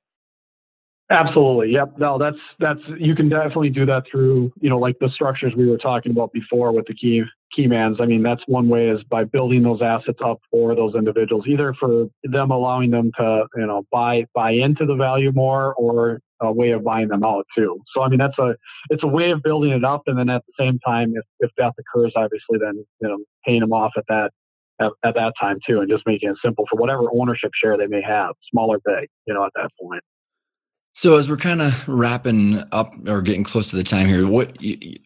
[1.11, 1.73] Absolutely.
[1.73, 1.95] Yep.
[1.99, 5.67] No, that's that's you can definitely do that through, you know, like the structures we
[5.69, 7.23] were talking about before with the key
[7.57, 7.97] key mans.
[7.99, 11.73] I mean, that's one way is by building those assets up for those individuals, either
[11.81, 16.53] for them allowing them to, you know, buy buy into the value more or a
[16.53, 17.81] way of buying them out too.
[17.95, 18.55] So I mean that's a
[18.91, 21.51] it's a way of building it up and then at the same time if, if
[21.57, 24.31] death occurs obviously then you know paying them off at that
[24.79, 27.87] at, at that time too and just making it simple for whatever ownership share they
[27.87, 30.03] may have, small or big, you know, at that point.
[30.99, 34.57] So as we're kind of wrapping up or getting close to the time here, what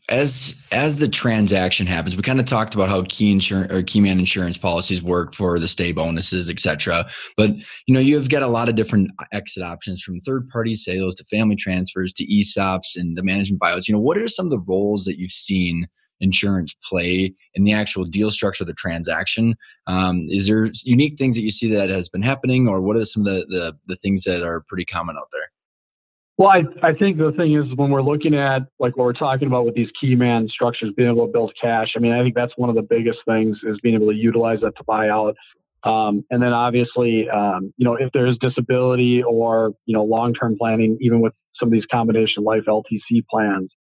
[0.09, 4.01] as as the transaction happens, we kind of talked about how key insurance or key
[4.01, 7.07] man insurance policies work for the stay bonuses, etc.
[7.36, 7.51] But
[7.86, 11.24] you know, you've got a lot of different exit options from third party sales to
[11.24, 13.86] family transfers to ESOPs and the management buyouts.
[13.86, 15.88] You know, what are some of the roles that you've seen
[16.20, 19.57] insurance play in the actual deal structure of the transaction?
[19.86, 23.05] Um, is there unique things that you see that has been happening, or what are
[23.05, 25.51] some of the, the the things that are pretty common out there?
[26.43, 29.47] Well, I, I think the thing is when we're looking at like what we're talking
[29.47, 31.93] about with these key man structures, being able to build cash.
[31.95, 34.59] I mean, I think that's one of the biggest things is being able to utilize
[34.62, 35.36] that to buy out.
[35.84, 40.99] Um, and then obviously, um, you know, if there's disability or you know long-term planning,
[41.01, 43.70] even with some of these combination life LTC plans,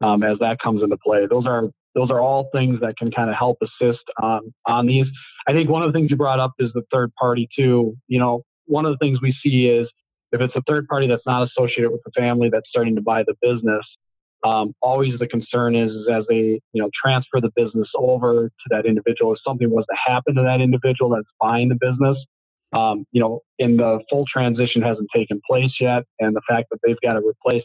[0.00, 3.30] um, as that comes into play, those are those are all things that can kind
[3.30, 5.06] of help assist on on these.
[5.48, 7.96] I think one of the things you brought up is the third party too.
[8.06, 9.88] You know, one of the things we see is
[10.32, 13.22] if it's a third party that's not associated with the family that's starting to buy
[13.22, 13.84] the business,
[14.44, 18.66] um, always the concern is, is as they you know transfer the business over to
[18.70, 22.18] that individual, if something was to happen to that individual that's buying the business,
[22.72, 26.78] um, you know, and the full transition hasn't taken place yet, and the fact that
[26.84, 27.62] they've got to replace,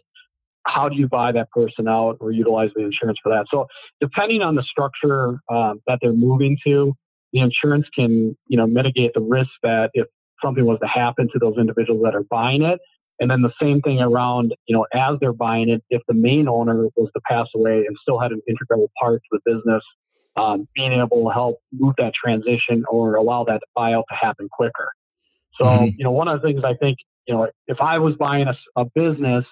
[0.68, 3.46] how do you buy that person out or utilize the insurance for that?
[3.50, 3.68] So
[4.02, 6.94] depending on the structure um, that they're moving to,
[7.34, 10.08] the insurance can you know mitigate the risk that if
[10.44, 12.80] something was to happen to those individuals that are buying it.
[13.20, 16.48] And then the same thing around, you know, as they're buying it, if the main
[16.48, 19.84] owner was to pass away and still had an integral part to the business,
[20.36, 24.92] um, being able to help move that transition or allow that buyout to happen quicker.
[25.60, 25.86] So, mm-hmm.
[25.98, 28.56] you know, one of the things I think, you know, if I was buying a,
[28.80, 29.46] a business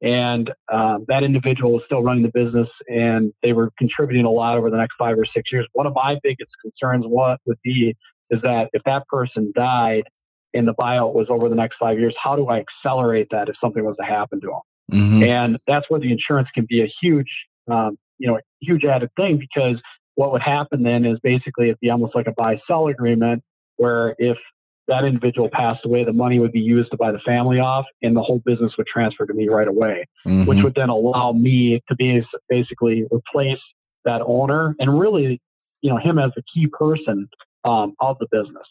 [0.00, 4.56] and um, that individual was still running the business and they were contributing a lot
[4.56, 7.94] over the next five or six years, one of my biggest concerns what would be
[8.30, 10.04] is that if that person died,
[10.54, 13.56] and the buyout was over the next five years, how do I accelerate that if
[13.60, 15.00] something was to happen to them?
[15.00, 15.22] Mm-hmm.
[15.22, 17.30] And that's where the insurance can be a huge,
[17.70, 19.80] um, you know, huge added thing because
[20.16, 23.42] what would happen then is basically it'd be almost like a buy sell agreement
[23.76, 24.36] where if
[24.88, 28.16] that individual passed away, the money would be used to buy the family off and
[28.16, 30.46] the whole business would transfer to me right away, mm-hmm.
[30.46, 33.60] which would then allow me to be basically replace
[34.04, 35.40] that owner and really,
[35.80, 37.28] you know, him as the key person
[37.64, 38.66] um, of the business.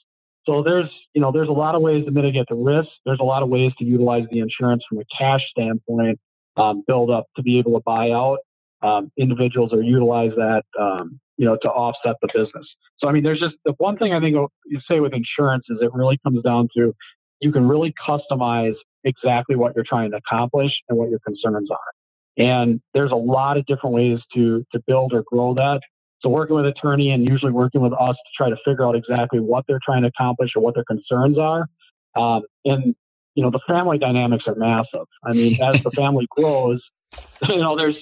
[0.50, 2.90] So there's, you know, there's a lot of ways to mitigate the risk.
[3.06, 6.20] There's a lot of ways to utilize the insurance from a cash standpoint,
[6.58, 8.40] um, build up to be able to buy out
[8.82, 12.66] um, individuals or utilize that, um, you know, to offset the business.
[12.98, 14.36] So I mean, there's just the one thing I think
[14.66, 16.94] you say with insurance is it really comes down to
[17.42, 22.44] you can really customize exactly what you're trying to accomplish and what your concerns are.
[22.44, 25.82] And there's a lot of different ways to to build or grow that.
[26.22, 29.40] So working with attorney and usually working with us to try to figure out exactly
[29.40, 31.66] what they're trying to accomplish or what their concerns are.
[32.16, 32.96] Um, and
[33.36, 35.08] you know the family dynamics are massive.
[35.24, 36.82] I mean, as the family grows,
[37.48, 37.96] you know there's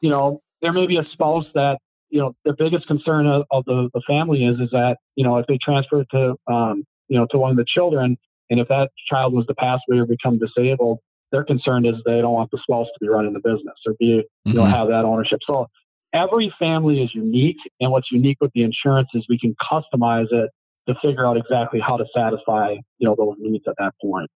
[0.00, 1.78] you know there may be a spouse that
[2.10, 5.38] you know the biggest concern of, of the, the family is is that you know
[5.38, 8.16] if they transfer to um, you know to one of the children
[8.50, 10.98] and if that child was to pass away or become disabled,
[11.32, 14.22] their concern is they don't want the spouse to be running the business or be
[14.44, 14.70] you know mm-hmm.
[14.70, 15.40] have that ownership.
[15.46, 15.66] So
[16.14, 20.50] every family is unique, and what's unique with the insurance is we can customize it
[20.88, 24.30] to figure out exactly how to satisfy you know those needs at that point.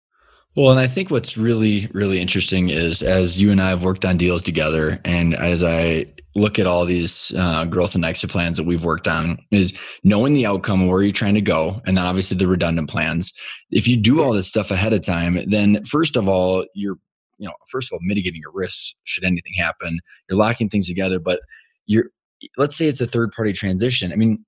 [0.57, 4.05] Well, and I think what's really, really interesting is as you and I have worked
[4.05, 6.07] on deals together, and as I
[6.37, 9.73] look at all these uh, growth and exit plans that we've worked on, is
[10.05, 13.33] knowing the outcome where you're trying to go, and then obviously the redundant plans.
[13.73, 16.99] If you do all this stuff ahead of time, then first of all, you're,
[17.39, 19.99] you know, first of all, mitigating your risks should anything happen.
[20.29, 21.41] You're locking things together, but
[21.87, 22.11] you're
[22.57, 24.13] let's say it's a third party transition.
[24.13, 24.45] I mean,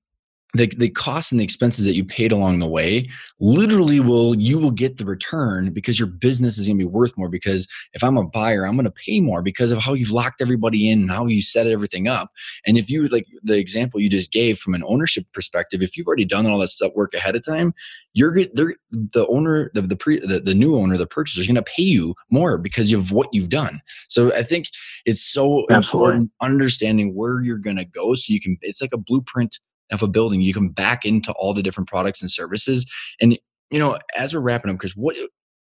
[0.55, 3.09] the, the costs and the expenses that you paid along the way
[3.41, 7.17] literally will you will get the return because your business is going to be worth
[7.17, 10.11] more because if i'm a buyer i'm going to pay more because of how you've
[10.11, 12.29] locked everybody in and how you set everything up
[12.65, 16.07] and if you like the example you just gave from an ownership perspective if you've
[16.07, 17.75] already done all that stuff work ahead of time
[18.15, 21.63] you're the owner the the, pre, the the new owner the purchaser is going to
[21.63, 24.69] pay you more because of what you've done so i think
[25.05, 25.81] it's so Absolutely.
[25.81, 29.59] important understanding where you're going to go so you can it's like a blueprint
[29.93, 32.87] of a building you can back into all the different products and services.
[33.21, 33.39] And
[33.71, 35.17] you know as we're wrapping up because what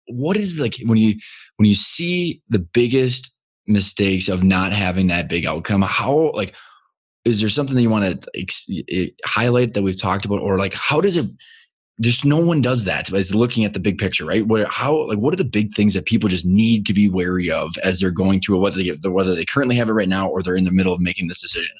[0.07, 1.15] what is like when you
[1.57, 3.31] when you see the biggest
[3.67, 6.53] mistakes of not having that big outcome how like
[7.25, 8.69] is there something that you want to ex-
[9.25, 10.39] highlight that we've talked about?
[10.39, 11.25] Or like how does it
[12.01, 14.45] just no one does that is looking at the big picture right?
[14.45, 17.49] What how like what are the big things that people just need to be wary
[17.49, 20.43] of as they're going through whether they whether they currently have it right now or
[20.43, 21.75] they're in the middle of making this decision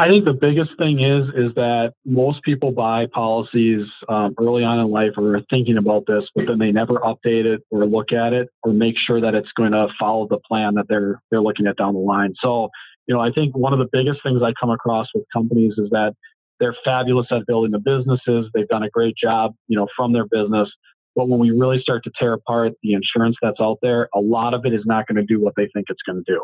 [0.00, 4.78] I think the biggest thing is is that most people buy policies um, early on
[4.78, 8.10] in life or are thinking about this, but then they never update it or look
[8.10, 11.42] at it or make sure that it's going to follow the plan that they're they're
[11.42, 12.32] looking at down the line.
[12.42, 12.70] So,
[13.06, 15.90] you know, I think one of the biggest things I come across with companies is
[15.90, 16.14] that
[16.60, 18.50] they're fabulous at building the businesses.
[18.54, 20.70] They've done a great job, you know, from their business.
[21.14, 24.54] But when we really start to tear apart the insurance that's out there, a lot
[24.54, 26.40] of it is not going to do what they think it's going to do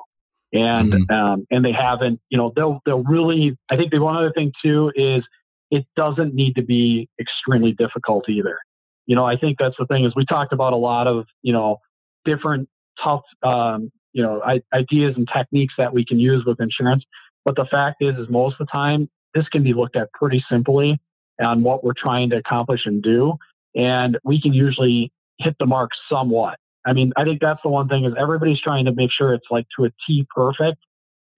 [0.53, 1.13] and mm-hmm.
[1.13, 2.21] um, and they haven't.
[2.29, 3.57] You know, they'll they'll really.
[3.71, 5.25] I think the one other thing too is
[5.71, 8.59] it doesn't need to be extremely difficult either.
[9.07, 11.53] You know, I think that's the thing is we talked about a lot of you
[11.53, 11.79] know
[12.25, 12.69] different
[13.03, 17.05] tough um, you know I- ideas and techniques that we can use with insurance.
[17.45, 20.45] But the fact is, is most of the time this can be looked at pretty
[20.51, 21.01] simply
[21.41, 23.35] on what we're trying to accomplish and do,
[23.75, 26.59] and we can usually hit the mark somewhat.
[26.87, 29.47] I mean, I think that's the one thing is everybody's trying to make sure it's
[29.51, 30.79] like to a T perfect.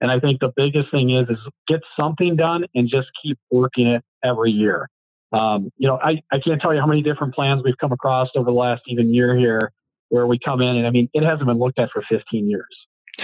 [0.01, 3.89] And I think the biggest thing is is get something done and just keep working
[3.89, 4.89] it every year.
[5.33, 8.29] Um, you know, I, I can't tell you how many different plans we've come across
[8.37, 9.73] over the last even year here
[10.11, 12.65] where we come in and I mean it hasn't been looked at for 15 years.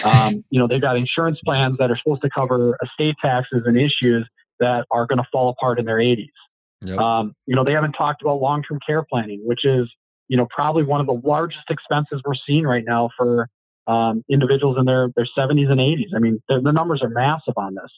[0.05, 3.77] Um, you know, they've got insurance plans that are supposed to cover estate taxes and
[3.77, 6.27] issues that are going to fall apart in their 80s.
[6.83, 6.99] Yep.
[6.99, 9.89] Um, you know, they haven't talked about long-term care planning, which is
[10.29, 13.49] you know, probably one of the largest expenses we're seeing right now for
[13.87, 16.09] um, individuals in their, their 70s and 80s.
[16.17, 17.91] I mean, the, the numbers are massive on this.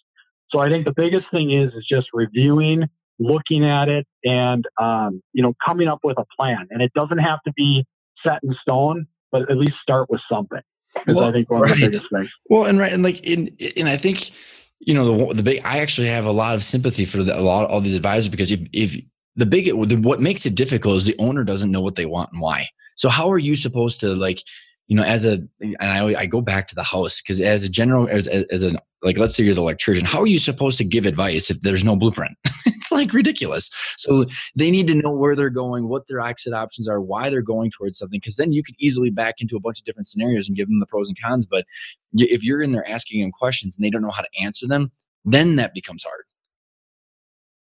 [0.50, 2.84] So I think the biggest thing is is just reviewing,
[3.18, 6.66] looking at it, and um, you know, coming up with a plan.
[6.70, 7.84] And it doesn't have to be
[8.24, 10.60] set in stone, but at least start with something.
[11.06, 11.72] Well, I think one right.
[11.72, 12.30] of the biggest things.
[12.48, 14.30] Well, and right, and like, in, and I think
[14.78, 15.62] you know the the big.
[15.64, 18.28] I actually have a lot of sympathy for the, a lot of all these advisors
[18.28, 18.96] because if if
[19.36, 22.40] the big what makes it difficult is the owner doesn't know what they want and
[22.40, 22.68] why.
[22.96, 24.42] So how are you supposed to like,
[24.88, 27.68] you know, as a and I I go back to the house because as a
[27.68, 30.84] general as as a like let's say you're the electrician, how are you supposed to
[30.84, 32.36] give advice if there's no blueprint?
[32.66, 33.70] it's like ridiculous.
[33.96, 34.24] So
[34.54, 37.70] they need to know where they're going, what their exit options are, why they're going
[37.70, 40.56] towards something, because then you could easily back into a bunch of different scenarios and
[40.56, 41.46] give them the pros and cons.
[41.46, 41.66] But
[42.14, 44.90] if you're in there asking them questions and they don't know how to answer them,
[45.24, 46.24] then that becomes hard.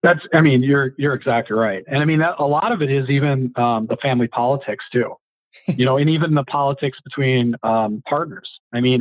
[0.04, 2.90] That's, I mean, you're you're exactly right, and I mean that, a lot of it
[2.90, 5.14] is even um, the family politics too,
[5.66, 8.48] you know, and even the politics between um, partners.
[8.74, 9.00] I mean,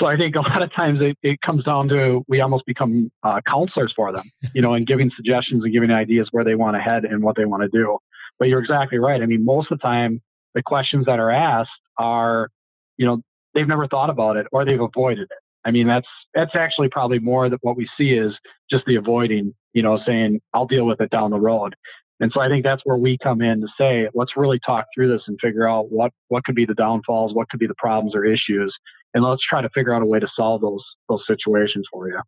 [0.00, 3.10] so I think a lot of times it, it comes down to we almost become
[3.22, 6.74] uh, counselors for them, you know, and giving suggestions and giving ideas where they want
[6.76, 7.98] to head and what they want to do.
[8.40, 9.22] But you're exactly right.
[9.22, 10.20] I mean, most of the time
[10.54, 12.48] the questions that are asked are,
[12.96, 13.22] you know,
[13.54, 15.38] they've never thought about it or they've avoided it.
[15.64, 18.32] I mean, that's that's actually probably more that what we see is
[18.70, 21.74] just the avoiding, you know, saying I'll deal with it down the road.
[22.20, 25.12] And so I think that's where we come in to say, let's really talk through
[25.12, 28.14] this and figure out what what could be the downfalls, what could be the problems
[28.14, 28.72] or issues,
[29.12, 32.20] and let's try to figure out a way to solve those those situations for you.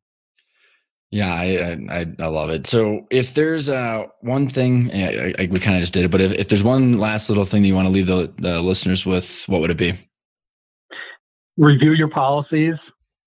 [1.10, 2.66] Yeah, I, I, I love it.
[2.66, 6.20] So if there's uh, one thing, I, I, we kind of just did it, but
[6.20, 9.06] if, if there's one last little thing that you want to leave the, the listeners
[9.06, 9.96] with, what would it be?
[11.56, 12.74] Review your policies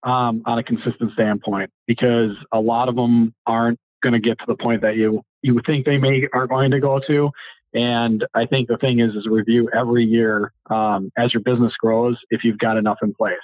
[0.03, 4.45] um, on a consistent standpoint because a lot of them aren't going to get to
[4.48, 7.32] the point that you you think they may are going to go to.
[7.74, 12.18] And I think the thing is, is review every year um, as your business grows
[12.30, 13.36] if you've got enough in place.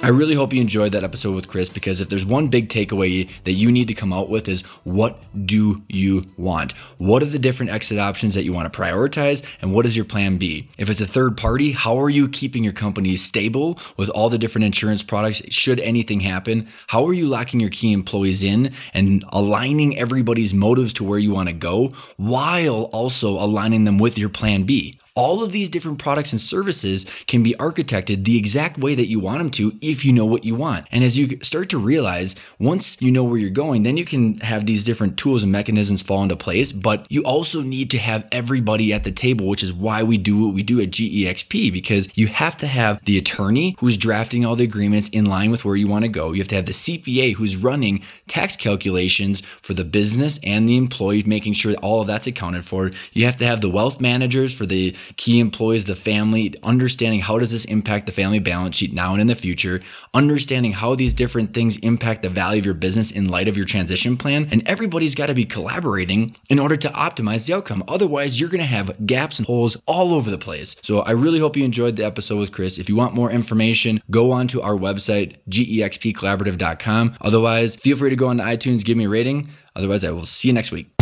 [0.04, 3.30] I really hope you enjoyed that episode with Chris because if there's one big takeaway
[3.46, 6.74] that you need to come out with is what do you want?
[6.98, 10.04] What are the different exit options that you want to prioritize and what is your
[10.04, 10.68] plan B?
[10.78, 14.38] If it's a third party, how are you keeping your company stable with all the
[14.38, 16.68] different insurance products should anything happen?
[16.88, 21.32] How are you locking your key employees in and aligning everybody's motives to where you
[21.32, 25.00] want to go while also aligning them with your plan B?
[25.16, 29.20] All of these different products and services can be architected the exact way that you
[29.20, 30.88] want them to if you know what you want.
[30.92, 34.40] And as you start to realize, once you know where you're going, then you can
[34.40, 36.72] have these different tools and mechanisms fall into place.
[36.72, 40.46] But you also need to have everybody at the table, which is why we do
[40.46, 44.56] what we do at GEXP, because you have to have the attorney who's drafting all
[44.56, 46.32] the agreements in line with where you want to go.
[46.32, 50.76] You have to have the CPA who's running tax calculations for the business and the
[50.76, 52.90] employee, making sure all of that's accounted for.
[53.12, 57.40] You have to have the wealth managers for the key employees, the family, understanding how
[57.40, 59.82] does this impact the family balance sheet now and in the future,
[60.14, 63.66] understanding how these different things impact the value of your business in light of your
[63.66, 64.48] transition plan.
[64.52, 67.84] And everybody's got to be collaborating in order to optimize the outcome.
[67.88, 70.76] Otherwise, you're going to have gaps and holes all over the place.
[70.82, 72.78] So I really hope you enjoyed the episode with Chris.
[72.78, 77.16] If you want more information, go on to our website, gexpcollaborative.com.
[77.22, 79.50] Otherwise, feel free to go on to iTunes, give me a rating.
[79.76, 80.93] Otherwise, I will see you next week.